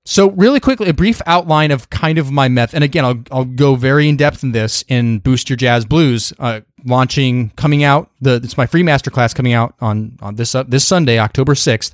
So, 0.10 0.32
really 0.32 0.60
quickly, 0.60 0.90
a 0.90 0.94
brief 0.94 1.22
outline 1.28 1.70
of 1.70 1.92
kind 1.92 2.18
of 2.18 2.32
my 2.32 2.48
method. 2.48 2.78
And 2.78 2.84
again, 2.84 3.06
I'll, 3.06 3.24
I'll 3.32 3.46
go 3.46 3.76
very 3.76 4.10
in 4.10 4.18
depth 4.18 4.42
in 4.42 4.54
this 4.54 4.84
in 4.88 5.20
Boost 5.20 5.52
Your 5.52 5.56
Jazz 5.56 5.86
Blues, 5.86 6.34
uh, 6.40 6.62
launching, 6.84 7.52
coming 7.52 7.84
out. 7.84 8.10
The 8.20 8.42
it's 8.44 8.58
my 8.58 8.66
free 8.66 8.82
masterclass 8.82 9.36
coming 9.36 9.54
out 9.54 9.76
on 9.82 10.18
on 10.20 10.34
this 10.34 10.56
uh, 10.56 10.64
this 10.64 10.84
Sunday, 10.84 11.20
October 11.20 11.54
sixth. 11.54 11.94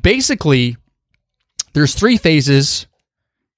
Basically, 0.00 0.78
there's 1.74 1.94
three 1.94 2.16
phases, 2.16 2.86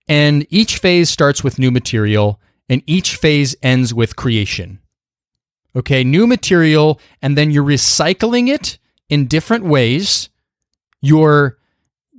and 0.08 0.44
each 0.50 0.78
phase 0.78 1.08
starts 1.08 1.44
with 1.44 1.60
new 1.60 1.70
material, 1.70 2.40
and 2.68 2.82
each 2.88 3.14
phase 3.14 3.54
ends 3.62 3.94
with 3.94 4.16
creation. 4.16 4.80
Okay, 5.76 6.02
new 6.02 6.26
material, 6.26 7.00
and 7.22 7.38
then 7.38 7.52
you're 7.52 7.62
recycling 7.62 8.48
it 8.48 8.80
in 9.08 9.26
different 9.26 9.64
ways. 9.64 10.28
You're 11.00 11.57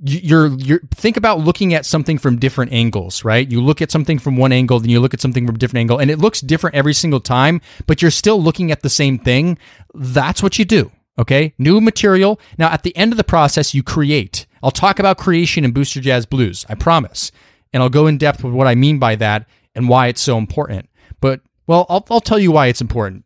you're 0.02 0.48
you're 0.58 0.80
think 0.90 1.16
about 1.16 1.40
looking 1.40 1.74
at 1.74 1.84
something 1.84 2.18
from 2.18 2.38
different 2.38 2.72
angles, 2.72 3.24
right? 3.24 3.50
You 3.50 3.60
look 3.60 3.82
at 3.82 3.90
something 3.90 4.18
from 4.18 4.36
one 4.36 4.52
angle, 4.52 4.80
then 4.80 4.90
you 4.90 5.00
look 5.00 5.14
at 5.14 5.20
something 5.20 5.46
from 5.46 5.56
a 5.56 5.58
different 5.58 5.80
angle, 5.80 5.98
and 5.98 6.10
it 6.10 6.18
looks 6.18 6.40
different 6.40 6.76
every 6.76 6.94
single 6.94 7.20
time, 7.20 7.60
but 7.86 8.00
you're 8.00 8.10
still 8.10 8.42
looking 8.42 8.70
at 8.70 8.82
the 8.82 8.88
same 8.88 9.18
thing. 9.18 9.58
That's 9.94 10.42
what 10.42 10.58
you 10.58 10.64
do. 10.64 10.90
Okay, 11.18 11.54
new 11.58 11.80
material. 11.80 12.40
Now, 12.56 12.70
at 12.70 12.82
the 12.82 12.96
end 12.96 13.12
of 13.12 13.18
the 13.18 13.24
process, 13.24 13.74
you 13.74 13.82
create. 13.82 14.46
I'll 14.62 14.70
talk 14.70 14.98
about 14.98 15.18
creation 15.18 15.64
in 15.64 15.72
Boost 15.72 15.94
Your 15.94 16.02
Jazz 16.02 16.24
Blues. 16.24 16.64
I 16.68 16.76
promise, 16.76 17.30
and 17.72 17.82
I'll 17.82 17.90
go 17.90 18.06
in 18.06 18.16
depth 18.16 18.42
with 18.42 18.54
what 18.54 18.66
I 18.66 18.74
mean 18.74 18.98
by 18.98 19.16
that 19.16 19.46
and 19.74 19.88
why 19.88 20.06
it's 20.06 20.22
so 20.22 20.38
important. 20.38 20.88
But 21.20 21.42
well, 21.66 21.84
I'll 21.90 22.06
I'll 22.10 22.20
tell 22.20 22.38
you 22.38 22.52
why 22.52 22.68
it's 22.68 22.80
important. 22.80 23.24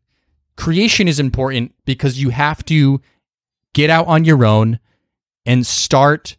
Creation 0.56 1.06
is 1.06 1.20
important 1.20 1.72
because 1.84 2.20
you 2.20 2.30
have 2.30 2.64
to 2.66 3.00
get 3.74 3.90
out 3.90 4.06
on 4.06 4.24
your 4.24 4.44
own 4.44 4.80
and 5.46 5.66
start 5.66 6.36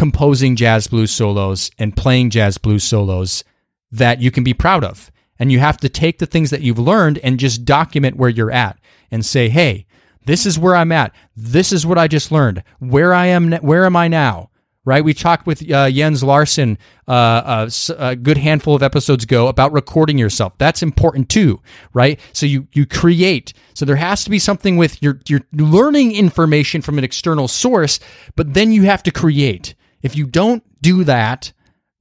composing 0.00 0.56
jazz 0.56 0.86
blues 0.86 1.10
solos 1.10 1.70
and 1.78 1.94
playing 1.94 2.30
jazz 2.30 2.56
blues 2.56 2.82
solos 2.82 3.44
that 3.92 4.18
you 4.18 4.30
can 4.30 4.42
be 4.42 4.54
proud 4.54 4.82
of. 4.82 5.12
And 5.38 5.52
you 5.52 5.58
have 5.58 5.76
to 5.76 5.90
take 5.90 6.18
the 6.18 6.24
things 6.24 6.48
that 6.48 6.62
you've 6.62 6.78
learned 6.78 7.18
and 7.18 7.38
just 7.38 7.66
document 7.66 8.16
where 8.16 8.30
you're 8.30 8.50
at 8.50 8.78
and 9.10 9.26
say, 9.26 9.50
"Hey, 9.50 9.84
this 10.24 10.46
is 10.46 10.58
where 10.58 10.74
I'm 10.74 10.90
at. 10.90 11.14
This 11.36 11.70
is 11.70 11.84
what 11.84 11.98
I 11.98 12.08
just 12.08 12.32
learned. 12.32 12.64
Where 12.78 13.12
I 13.12 13.26
am 13.26 13.52
where 13.56 13.84
am 13.84 13.94
I 13.94 14.08
now?" 14.08 14.48
Right? 14.86 15.04
We 15.04 15.12
talked 15.12 15.46
with 15.46 15.70
uh, 15.70 15.90
Jens 15.90 16.22
Larsen 16.22 16.78
uh, 17.06 17.68
a, 17.68 17.94
a 17.98 18.16
good 18.16 18.38
handful 18.38 18.74
of 18.74 18.82
episodes 18.82 19.24
ago 19.24 19.48
about 19.48 19.70
recording 19.70 20.16
yourself. 20.16 20.54
That's 20.56 20.82
important 20.82 21.28
too, 21.28 21.60
right? 21.92 22.18
So 22.32 22.46
you 22.46 22.68
you 22.72 22.86
create. 22.86 23.52
So 23.74 23.84
there 23.84 23.96
has 23.96 24.24
to 24.24 24.30
be 24.30 24.38
something 24.38 24.78
with 24.78 25.02
your 25.02 25.20
you're 25.28 25.44
learning 25.52 26.12
information 26.12 26.80
from 26.80 26.96
an 26.96 27.04
external 27.04 27.48
source, 27.48 28.00
but 28.34 28.54
then 28.54 28.72
you 28.72 28.84
have 28.84 29.02
to 29.02 29.10
create. 29.10 29.74
If 30.02 30.16
you 30.16 30.26
don't 30.26 30.62
do 30.82 31.04
that, 31.04 31.52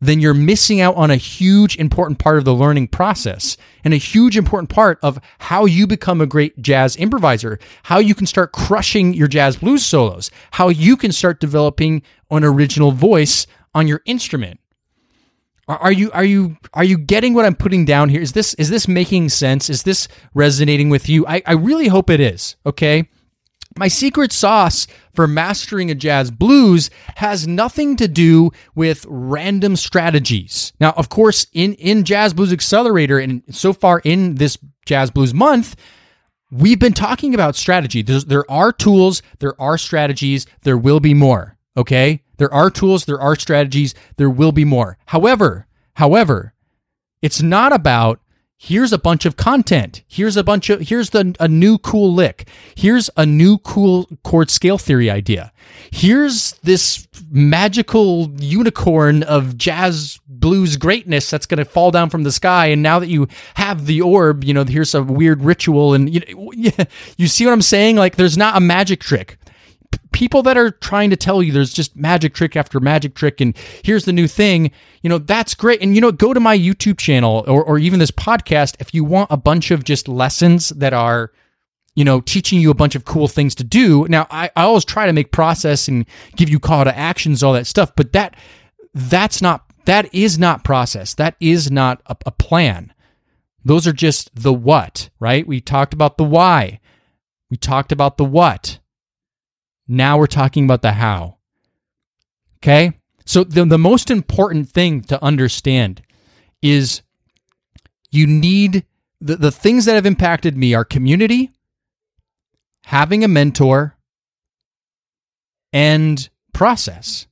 then 0.02 0.20
you're 0.20 0.34
missing 0.34 0.80
out 0.80 0.96
on 0.96 1.12
a 1.12 1.18
huge 1.18 1.76
important 1.78 2.20
part 2.20 2.38
of 2.38 2.46
the 2.46 2.54
learning 2.54 2.88
process 2.88 3.58
and 3.84 3.94
a 3.94 3.98
huge 3.98 4.38
important 4.38 4.70
part 4.70 4.98
of 5.02 5.20
how 5.40 5.66
you 5.66 5.86
become 5.86 6.22
a 6.22 6.26
great 6.26 6.62
jazz 6.62 6.96
improviser, 6.96 7.60
how 7.84 8.00
you 8.00 8.16
can 8.16 8.26
start 8.26 8.54
crushing 8.54 9.14
your 9.14 9.28
jazz 9.28 9.58
blues 9.58 9.86
solos, 9.86 10.32
how 10.52 10.70
you 10.70 10.96
can 10.96 11.12
start 11.12 11.40
developing 11.42 12.02
an 12.32 12.44
original 12.44 12.92
voice 12.92 13.46
on 13.76 13.88
your 13.88 14.02
instrument. 14.06 14.60
Are 15.68 15.92
you 15.92 16.10
are 16.14 16.24
you 16.24 16.58
are 16.74 16.84
you 16.84 16.98
getting 16.98 17.36
what 17.36 17.46
I'm 17.46 17.54
putting 17.54 17.86
down 17.86 18.10
here? 18.10 18.22
Is 18.22 18.32
this 18.32 18.56
is 18.56 18.70
this 18.70 18.88
making 18.88 19.30
sense? 19.30 19.70
Is 19.70 19.84
this 19.84 20.08
resonating 20.34 20.90
with 20.90 21.08
you? 21.08 21.28
I, 21.28 21.44
I 21.46 21.54
really 21.54 21.90
hope 21.90 22.10
it 22.10 22.20
is. 22.20 22.56
Okay. 22.66 23.08
My 23.78 23.88
secret 23.88 24.32
sauce 24.32 24.88
for 25.14 25.28
mastering 25.28 25.92
a 25.92 25.96
jazz 25.96 26.32
blues 26.32 26.90
has 27.16 27.48
nothing 27.48 27.96
to 27.98 28.08
do 28.08 28.52
with 28.76 29.06
random 29.08 29.76
strategies. 29.76 30.74
Now, 30.80 30.92
of 30.92 31.10
course, 31.10 31.46
in, 31.54 31.74
in 31.76 32.04
Jazz 32.04 32.34
Blues 32.34 32.52
Accelerator 32.52 33.20
and 33.20 33.44
so 33.50 33.74
far 33.74 34.02
in 34.04 34.36
this 34.36 34.58
Jazz 34.86 35.12
Blues 35.12 35.34
month, 35.34 35.76
we've 36.52 36.80
been 36.80 36.94
talking 36.94 37.34
about 37.34 37.56
strategy. 37.56 38.02
There's, 38.02 38.26
there 38.26 38.50
are 38.50 38.72
tools, 38.72 39.22
there 39.40 39.60
are 39.62 39.78
strategies, 39.78 40.46
there 40.64 40.78
will 40.78 41.00
be 41.00 41.14
more. 41.14 41.58
Okay? 41.78 42.24
There 42.38 42.54
are 42.54 42.72
tools, 42.72 43.06
there 43.06 43.22
are 43.22 43.36
strategies, 43.36 43.94
there 44.18 44.30
will 44.30 44.52
be 44.52 44.66
more. 44.66 44.98
However, 45.06 45.68
however, 45.94 46.54
it's 47.22 47.42
not 47.42 47.72
about 47.72 48.20
here's 48.62 48.92
a 48.92 49.00
bunch 49.00 49.26
of 49.26 49.38
content. 49.38 50.04
Here's 50.08 50.36
a 50.36 50.44
bunch 50.44 50.70
of 50.70 50.82
here's 50.82 51.12
the 51.12 51.36
a 51.40 51.48
new 51.48 51.78
cool 51.78 52.14
lick. 52.14 52.48
Here's 52.76 53.10
a 53.16 53.26
new 53.26 53.58
cool 53.60 54.08
chord 54.24 54.52
scale 54.52 54.78
theory 54.78 55.10
idea. 55.10 55.52
Here's 55.92 56.52
this 56.62 57.08
magical 57.32 58.30
unicorn 58.38 59.24
of 59.24 59.58
jazz 59.58 60.20
blues 60.28 60.76
greatness 60.76 61.30
that's 61.30 61.46
going 61.46 61.58
to 61.58 61.66
fall 61.66 61.90
down 61.90 62.10
from 62.10 62.24
the 62.24 62.32
sky 62.32 62.68
and 62.68 62.84
now 62.84 63.00
that 63.00 63.08
you 63.08 63.28
have 63.56 63.86
the 63.86 64.02
orb, 64.02 64.44
you 64.44 64.54
know, 64.54 64.66
here's 64.66 64.94
a 64.94 65.02
weird 65.02 65.42
ritual 65.42 65.94
and 65.94 66.14
you 66.14 66.22
you 67.18 67.28
see 67.28 67.46
what 67.46 67.54
I'm 67.54 67.62
saying? 67.62 67.96
Like 67.96 68.18
there's 68.18 68.38
not 68.38 68.58
a 68.58 68.60
magic 68.60 69.00
trick 69.00 69.38
people 70.12 70.44
that 70.44 70.58
are 70.58 70.72
trying 70.72 71.10
to 71.10 71.16
tell 71.16 71.42
you 71.42 71.52
there's 71.52 71.74
just 71.74 71.96
magic 71.96 72.34
trick 72.34 72.56
after 72.56 72.80
magic 72.80 73.16
trick 73.16 73.40
and 73.40 73.56
here's 73.84 74.06
the 74.06 74.14
new 74.14 74.28
thing, 74.28 74.72
you 75.02 75.10
know, 75.10 75.18
that's 75.18 75.54
great. 75.54 75.82
And, 75.82 75.96
you 75.96 76.02
know, 76.02 76.12
go 76.12 76.34
to 76.34 76.40
my 76.40 76.58
YouTube 76.58 76.98
channel 76.98 77.44
or, 77.48 77.64
or 77.64 77.78
even 77.80 78.00
this 78.00 78.12
podcast 78.12 78.76
if 78.80 78.94
you 78.94 79.04
want 79.04 79.32
a 79.32 79.38
bunch 79.38 79.72
of 79.72 79.84
just 79.84 80.08
lessons 80.08 80.70
that 80.70 80.94
are, 80.94 81.32
you 81.96 82.04
know, 82.04 82.22
teaching 82.22 82.60
you 82.60 82.72
a 82.72 82.76
bunch 82.76 82.96
of 82.96 83.06
cool 83.06 83.28
things 83.28 83.56
to 83.56 83.64
do. 83.64 84.08
Now, 84.10 84.28
I, 84.30 84.50
I 84.56 84.64
always 84.64 84.86
try 84.86 85.06
to 85.06 85.14
make 85.14 85.32
process 85.32 85.88
and 85.88 86.06
give 86.36 86.50
you 86.50 86.60
call 86.60 86.84
to 86.84 86.98
actions, 86.98 87.44
all 87.44 87.54
that 87.54 87.68
stuff, 87.68 87.96
but 87.96 88.14
that, 88.14 88.36
that's 88.94 89.42
not, 89.42 89.66
that 89.86 90.14
is 90.14 90.38
not 90.38 90.64
process. 90.64 91.14
That 91.14 91.36
is 91.40 91.72
not 91.72 92.02
a, 92.06 92.16
a 92.26 92.32
plan. 92.32 92.94
Those 93.64 93.88
are 93.88 93.94
just 93.94 94.34
the 94.36 94.54
what, 94.54 95.10
right? 95.20 95.48
We 95.48 95.62
talked 95.62 95.94
about 95.94 96.18
the 96.18 96.24
why. 96.24 96.80
We 97.50 97.58
talked 97.58 97.92
about 97.92 98.18
the 98.18 98.26
what. 98.26 98.80
Now 99.92 100.20
we're 100.20 100.28
talking 100.28 100.66
about 100.66 100.84
the 100.84 100.94
how. 100.94 101.38
Okay? 102.58 102.94
So 103.26 103.44
the, 103.44 103.66
the 103.66 103.80
most 103.80 104.12
important 104.12 104.70
thing 104.70 105.02
to 105.04 105.22
understand 105.24 106.04
is 106.62 107.02
you 108.12 108.28
need 108.28 108.86
the, 109.20 109.36
the 109.36 109.52
things 109.52 109.86
that 109.86 109.96
have 109.96 110.06
impacted 110.06 110.56
me 110.56 110.76
are 110.76 110.86
community, 110.86 111.50
having 112.86 113.24
a 113.24 113.28
mentor, 113.28 113.98
and 115.74 116.30
process. 116.54 117.26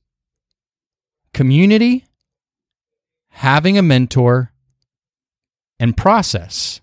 Community, 1.32 2.06
having 3.30 3.78
a 3.78 3.82
mentor, 3.82 4.52
and 5.78 5.96
process. 5.96 6.80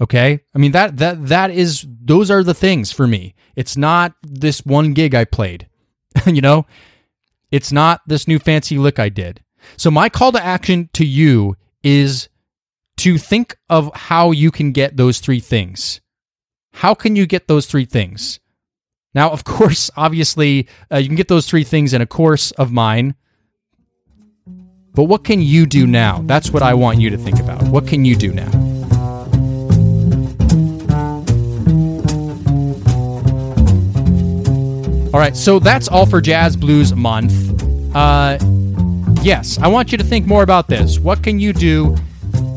Okay? 0.00 0.40
I 0.54 0.58
mean 0.58 0.72
that 0.72 0.98
that 0.98 1.26
that 1.28 1.50
is 1.50 1.86
those 1.88 2.30
are 2.30 2.42
the 2.42 2.54
things 2.54 2.92
for 2.92 3.06
me. 3.06 3.34
It's 3.54 3.76
not 3.76 4.14
this 4.22 4.64
one 4.64 4.92
gig 4.92 5.14
I 5.14 5.24
played. 5.24 5.68
you 6.26 6.40
know? 6.40 6.66
It's 7.50 7.72
not 7.72 8.02
this 8.06 8.28
new 8.28 8.38
fancy 8.38 8.76
lick 8.76 8.98
I 8.98 9.08
did. 9.08 9.42
So 9.76 9.90
my 9.90 10.08
call 10.08 10.32
to 10.32 10.44
action 10.44 10.90
to 10.94 11.06
you 11.06 11.56
is 11.82 12.28
to 12.98 13.18
think 13.18 13.56
of 13.68 13.90
how 13.94 14.30
you 14.30 14.50
can 14.50 14.72
get 14.72 14.96
those 14.96 15.20
three 15.20 15.40
things. 15.40 16.00
How 16.72 16.94
can 16.94 17.16
you 17.16 17.26
get 17.26 17.48
those 17.48 17.66
three 17.66 17.84
things? 17.84 18.40
Now, 19.14 19.30
of 19.30 19.44
course, 19.44 19.90
obviously, 19.96 20.68
uh, 20.92 20.98
you 20.98 21.06
can 21.08 21.16
get 21.16 21.28
those 21.28 21.46
three 21.46 21.64
things 21.64 21.92
in 21.94 22.02
a 22.02 22.06
course 22.06 22.50
of 22.52 22.72
mine. 22.72 23.14
But 24.94 25.04
what 25.04 25.24
can 25.24 25.42
you 25.42 25.66
do 25.66 25.86
now? 25.86 26.22
That's 26.24 26.50
what 26.50 26.62
I 26.62 26.74
want 26.74 27.00
you 27.00 27.10
to 27.10 27.18
think 27.18 27.38
about. 27.38 27.62
What 27.64 27.86
can 27.86 28.04
you 28.04 28.16
do 28.16 28.32
now? 28.32 28.65
All 35.16 35.22
right, 35.22 35.34
so 35.34 35.58
that's 35.58 35.88
all 35.88 36.04
for 36.04 36.20
Jazz 36.20 36.58
Blues 36.58 36.94
Month. 36.94 37.32
Uh, 37.96 38.36
yes, 39.22 39.58
I 39.58 39.66
want 39.66 39.90
you 39.90 39.96
to 39.96 40.04
think 40.04 40.26
more 40.26 40.42
about 40.42 40.68
this. 40.68 40.98
What 40.98 41.22
can 41.22 41.40
you 41.40 41.54
do 41.54 41.96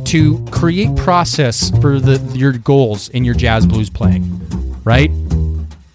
to 0.07 0.45
create 0.51 0.93
process 0.97 1.69
for 1.79 2.01
the 2.01 2.19
your 2.37 2.51
goals 2.51 3.07
in 3.07 3.23
your 3.23 3.33
jazz 3.33 3.65
blues 3.65 3.89
playing? 3.89 4.23
Right? 4.83 5.09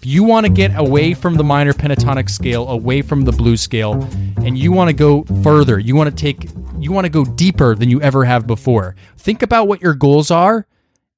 You 0.01 0.23
want 0.23 0.47
to 0.47 0.51
get 0.51 0.75
away 0.75 1.13
from 1.13 1.35
the 1.35 1.43
minor 1.43 1.71
pentatonic 1.71 2.31
scale, 2.31 2.67
away 2.67 3.03
from 3.03 3.25
the 3.25 3.31
blues 3.31 3.61
scale, 3.61 4.01
and 4.37 4.57
you 4.57 4.71
want 4.71 4.87
to 4.87 4.93
go 4.95 5.21
further, 5.43 5.77
you 5.77 5.95
want 5.95 6.09
to 6.09 6.15
take 6.15 6.49
you 6.79 6.91
want 6.91 7.05
to 7.05 7.11
go 7.11 7.25
deeper 7.25 7.75
than 7.75 7.91
you 7.91 8.01
ever 8.01 8.25
have 8.25 8.47
before. 8.47 8.95
Think 9.17 9.43
about 9.43 9.67
what 9.67 9.83
your 9.83 9.93
goals 9.93 10.31
are 10.31 10.65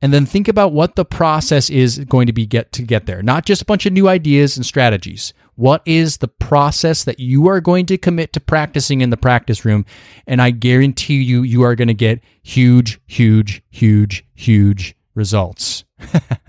and 0.02 0.14
then 0.14 0.26
think 0.26 0.48
about 0.48 0.74
what 0.74 0.96
the 0.96 1.06
process 1.06 1.70
is 1.70 2.00
going 2.00 2.28
to 2.28 2.34
be 2.34 2.46
get 2.46 2.72
to 2.72 2.82
get 2.82 3.06
there 3.06 3.22
not 3.22 3.46
just 3.46 3.62
a 3.62 3.66
bunch 3.66 3.86
of 3.86 3.94
new 3.94 4.08
ideas 4.08 4.58
and 4.58 4.66
strategies 4.66 5.34
what 5.56 5.82
is 5.86 6.18
the 6.18 6.28
process 6.28 7.04
that 7.04 7.20
you 7.20 7.48
are 7.48 7.60
going 7.60 7.86
to 7.86 7.98
commit 7.98 8.32
to 8.34 8.40
practicing 8.40 9.02
in 9.02 9.10
the 9.10 9.18
practice 9.18 9.66
room 9.66 9.86
and 10.26 10.42
i 10.42 10.52
guarantee 10.52 11.22
you 11.22 11.42
you 11.42 11.64
are 11.64 11.76
going 11.76 11.88
to 11.88 11.94
get 11.94 12.22
huge 12.44 13.00
huge 13.08 13.62
huge 13.70 14.26
huge 14.34 14.96
results 15.16 15.84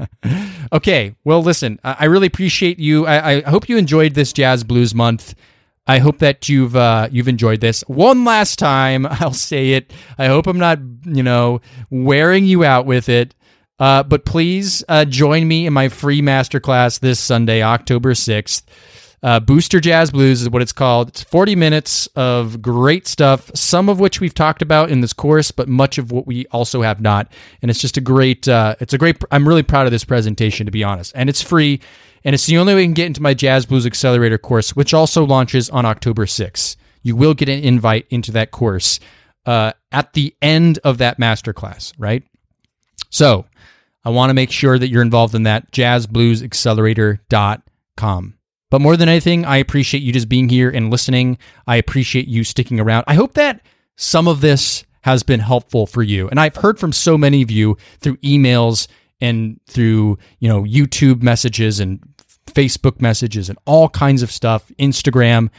okay 0.73 1.15
well 1.25 1.43
listen 1.43 1.81
i 1.83 2.05
really 2.05 2.27
appreciate 2.27 2.79
you 2.79 3.07
I, 3.07 3.37
I 3.37 3.51
hope 3.51 3.69
you 3.69 3.79
enjoyed 3.79 4.15
this 4.15 4.33
jazz 4.33 4.63
blues 4.63 4.95
month 4.95 5.35
I 5.89 6.01
hope 6.01 6.19
that 6.19 6.51
you've 6.51 6.77
uh, 6.77 7.09
you've 7.11 7.29
enjoyed 7.29 7.63
this. 7.63 7.81
One 7.89 8.25
last 8.25 8.59
time, 8.59 9.07
I'll 9.11 9.33
say 9.33 9.71
it. 9.71 9.93
I 10.19 10.27
hope 10.27 10.47
I'm 10.47 10.59
not, 10.59 10.79
you 11.05 11.23
know, 11.23 11.63
wearing 11.89 12.45
you 12.45 12.63
out 12.63 12.85
with 12.85 13.09
it. 13.09 13.35
Uh, 13.79 14.03
but 14.03 14.25
please 14.25 14.83
uh, 14.89 15.05
join 15.05 15.47
me 15.47 15.67
in 15.67 15.73
my 15.73 15.89
free 15.89 16.21
masterclass 16.21 17.01
this 17.01 17.21
Sunday, 17.21 17.63
October 17.63 18.13
6th. 18.15 18.63
Uh, 19.21 19.41
Boost 19.41 19.73
Your 19.73 19.81
Jazz 19.81 20.13
Blues 20.13 20.43
is 20.43 20.51
what 20.51 20.63
it's 20.63 20.73
called. 20.73 21.09
It's 21.09 21.25
40 21.25 21.57
minutes 21.57 22.07
of 22.15 22.63
great 22.63 23.09
stuff, 23.09 23.51
some 23.55 23.89
of 23.89 23.99
which 23.99 24.21
we've 24.21 24.35
talked 24.35 24.63
about 24.63 24.91
in 24.91 25.01
this 25.01 25.13
course, 25.13 25.51
but 25.51 25.69
much 25.69 25.99
of 25.99 26.13
what 26.13 26.27
we 26.27 26.47
also 26.47 26.83
have 26.83 27.01
not. 27.01 27.33
And 27.61 27.71
it's 27.71 27.81
just 27.81 27.97
a 27.97 28.01
great, 28.01 28.47
uh, 28.47 28.77
it's 28.81 28.93
a 28.93 28.99
great, 28.99 29.17
I'm 29.33 29.47
really 29.47 29.65
proud 29.65 29.87
of 29.87 29.93
this 29.93 30.05
presentation, 30.05 30.67
to 30.67 30.73
be 30.73 30.85
honest. 30.85 31.13
And 31.17 31.29
it's 31.29 31.43
free, 31.43 31.81
and 32.25 32.35
it's 32.35 32.47
the 32.47 32.59
only 32.59 32.75
way 32.75 32.83
you 32.83 32.87
can 32.87 32.95
get 32.95 33.07
into 33.07 33.23
my 33.23 33.35
Jazz 33.35 33.67
Blues 33.67 33.87
Accelerator 33.87 34.39
course, 34.39 34.77
which 34.77 34.95
also 34.95 35.25
launches 35.25 35.69
on 35.69 35.85
October 35.85 36.27
6th. 36.27 36.77
You 37.03 37.17
will 37.17 37.35
get 37.35 37.49
an 37.49 37.61
invite 37.61 38.07
into 38.11 38.31
that 38.33 38.53
course 38.53 39.01
uh, 39.47 39.73
at 39.91 40.13
the 40.13 40.35
end 40.41 40.79
of 40.85 40.99
that 40.99 41.19
masterclass, 41.19 41.93
right? 41.99 42.23
So, 43.11 43.47
I 44.05 44.11
want 44.11 44.31
to 44.31 44.35
make 44.35 44.51
sure 44.51 44.79
that 44.79 44.89
you're 44.89 45.03
involved 45.03 45.35
in 45.35 45.43
that 45.45 45.71
jazzbluesaccelerator.com. 45.73 48.35
But 48.71 48.81
more 48.81 48.97
than 48.97 49.09
anything, 49.09 49.45
I 49.45 49.57
appreciate 49.57 50.03
you 50.03 50.13
just 50.13 50.29
being 50.29 50.49
here 50.49 50.71
and 50.71 50.91
listening. 50.91 51.39
I 51.67 51.77
appreciate 51.77 52.29
you 52.29 52.45
sticking 52.45 52.79
around. 52.79 53.05
I 53.07 53.15
hope 53.15 53.35
that 53.35 53.63
some 53.97 54.29
of 54.29 54.41
this 54.41 54.85
has 55.03 55.23
been 55.23 55.41
helpful 55.41 55.87
for 55.87 56.03
you. 56.03 56.29
And 56.29 56.39
I've 56.39 56.57
heard 56.57 56.79
from 56.79 56.93
so 56.93 57.17
many 57.17 57.43
of 57.43 57.51
you 57.51 57.77
through 58.01 58.17
emails 58.19 58.89
and 59.21 59.59
through, 59.67 60.19
you 60.39 60.49
know, 60.49 60.63
YouTube 60.63 61.23
messages 61.23 61.81
and 61.81 62.01
Facebook 62.47 63.01
messages 63.01 63.49
and 63.49 63.59
all 63.65 63.89
kinds 63.89 64.23
of 64.23 64.31
stuff, 64.31 64.71
Instagram, 64.79 65.51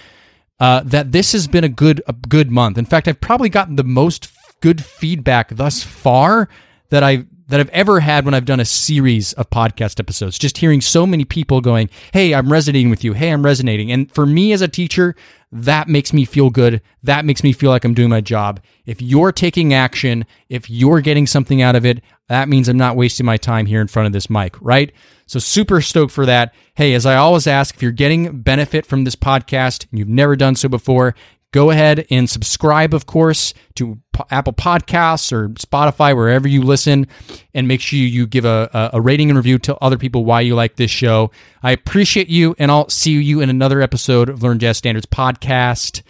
uh, 0.59 0.81
that 0.85 1.11
this 1.11 1.31
has 1.31 1.47
been 1.47 1.63
a 1.63 1.69
good 1.69 2.01
a 2.07 2.13
good 2.13 2.51
month. 2.51 2.77
In 2.77 2.85
fact, 2.85 3.07
I've 3.07 3.21
probably 3.21 3.49
gotten 3.49 3.75
the 3.75 3.83
most 3.83 4.29
good 4.61 4.83
feedback 4.83 5.55
thus 5.55 5.83
far 5.83 6.49
that 6.89 7.03
I 7.03 7.25
that 7.49 7.59
I've 7.59 7.69
ever 7.69 7.99
had 7.99 8.25
when 8.25 8.33
I've 8.33 8.45
done 8.45 8.59
a 8.59 8.65
series 8.65 9.33
of 9.33 9.49
podcast 9.49 9.99
episodes. 9.99 10.39
Just 10.39 10.59
hearing 10.59 10.81
so 10.81 11.05
many 11.05 11.25
people 11.25 11.61
going, 11.61 11.89
Hey, 12.13 12.33
I'm 12.33 12.51
resonating 12.51 12.89
with 12.89 13.03
you. 13.03 13.13
Hey, 13.13 13.31
I'm 13.31 13.43
resonating. 13.43 13.91
And 13.91 14.11
for 14.11 14.25
me 14.25 14.53
as 14.53 14.61
a 14.61 14.67
teacher, 14.67 15.15
that 15.51 15.87
makes 15.87 16.13
me 16.13 16.25
feel 16.25 16.51
good. 16.51 16.81
That 17.01 17.25
makes 17.25 17.43
me 17.43 17.53
feel 17.53 17.71
like 17.71 17.83
I'm 17.83 17.95
doing 17.95 18.09
my 18.09 18.21
job. 18.21 18.61
If 18.85 19.01
you're 19.01 19.31
taking 19.31 19.73
action, 19.73 20.25
if 20.47 20.69
you're 20.69 21.01
getting 21.01 21.25
something 21.25 21.61
out 21.61 21.75
of 21.75 21.85
it, 21.85 22.03
that 22.27 22.47
means 22.47 22.69
I'm 22.69 22.77
not 22.77 22.95
wasting 22.95 23.25
my 23.25 23.37
time 23.37 23.65
here 23.65 23.81
in 23.81 23.87
front 23.87 24.05
of 24.05 24.13
this 24.13 24.29
mic, 24.29 24.55
right? 24.61 24.93
So 25.25 25.39
super 25.39 25.81
stoked 25.81 26.11
for 26.11 26.27
that. 26.27 26.53
Hey, 26.75 26.93
as 26.93 27.07
I 27.07 27.15
always 27.15 27.47
ask, 27.47 27.75
if 27.75 27.81
you're 27.81 27.91
getting 27.91 28.41
benefit 28.41 28.85
from 28.85 29.03
this 29.03 29.15
podcast 29.15 29.87
and 29.89 29.97
you've 29.97 30.07
never 30.07 30.35
done 30.35 30.55
so 30.55 30.69
before, 30.69 31.15
Go 31.51 31.71
ahead 31.71 32.05
and 32.11 32.29
subscribe, 32.29 32.93
of 32.93 33.07
course, 33.07 33.55
to 33.75 33.99
Apple 34.29 34.53
Podcasts 34.53 35.31
or 35.31 35.49
Spotify, 35.49 36.15
wherever 36.15 36.47
you 36.47 36.61
listen, 36.61 37.07
and 37.53 37.67
make 37.67 37.81
sure 37.81 37.97
you 37.97 38.27
give 38.27 38.45
a, 38.45 38.91
a 38.93 39.01
rating 39.01 39.29
and 39.29 39.37
review. 39.37 39.57
Tell 39.57 39.79
other 39.81 39.97
people 39.97 40.25
why 40.25 40.41
you 40.41 40.53
like 40.53 40.75
this 40.75 40.91
show. 40.91 41.31
I 41.63 41.71
appreciate 41.71 42.29
you, 42.29 42.55
and 42.59 42.69
I'll 42.69 42.87
see 42.89 43.13
you 43.13 43.41
in 43.41 43.49
another 43.49 43.81
episode 43.81 44.29
of 44.29 44.43
Learn 44.43 44.59
Jazz 44.59 44.77
Standards 44.77 45.07
podcast. 45.07 46.03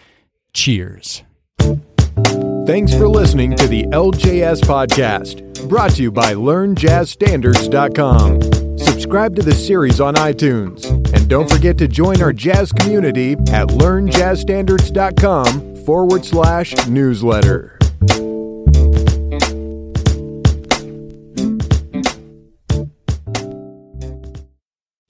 Cheers. 0.54 1.23
Thanks 2.65 2.93
for 2.93 3.08
listening 3.08 3.56
to 3.56 3.67
the 3.67 3.84
LJS 3.84 4.60
podcast, 4.62 5.69
brought 5.69 5.91
to 5.91 6.04
you 6.04 6.12
by 6.12 6.34
LearnJazzStandards.com. 6.34 8.59
Subscribe 8.80 9.36
to 9.36 9.42
the 9.42 9.54
series 9.54 10.00
on 10.00 10.15
iTunes, 10.15 10.86
and 11.13 11.28
don't 11.28 11.50
forget 11.50 11.78
to 11.80 11.88
join 11.88 12.22
our 12.22 12.32
jazz 12.32 12.72
community 12.72 13.34
at 13.34 13.68
LearnJazzStandards.com 13.68 15.76
forward 15.86 16.24
slash 16.26 16.88
newsletter. 16.88 17.78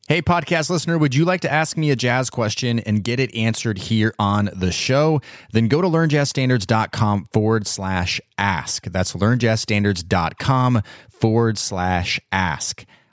Hey, 0.07 0.23
podcast 0.23 0.71
listener, 0.71 0.97
would 0.97 1.13
you 1.13 1.23
like 1.23 1.41
to 1.41 1.51
ask 1.51 1.77
me 1.77 1.91
a 1.91 1.95
jazz 1.95 2.31
question 2.31 2.79
and 2.79 3.03
get 3.03 3.19
it 3.19 3.33
answered 3.35 3.77
here 3.77 4.15
on 4.17 4.49
the 4.55 4.71
show? 4.71 5.21
Then 5.51 5.67
go 5.67 5.83
to 5.83 5.87
learnjazzstandards.com 5.87 7.27
forward 7.31 7.67
slash 7.67 8.19
ask. 8.35 8.85
That's 8.85 9.13
learnjazzstandards.com 9.13 10.81
forward 11.11 11.59
slash 11.59 12.19
ask. 12.31 12.85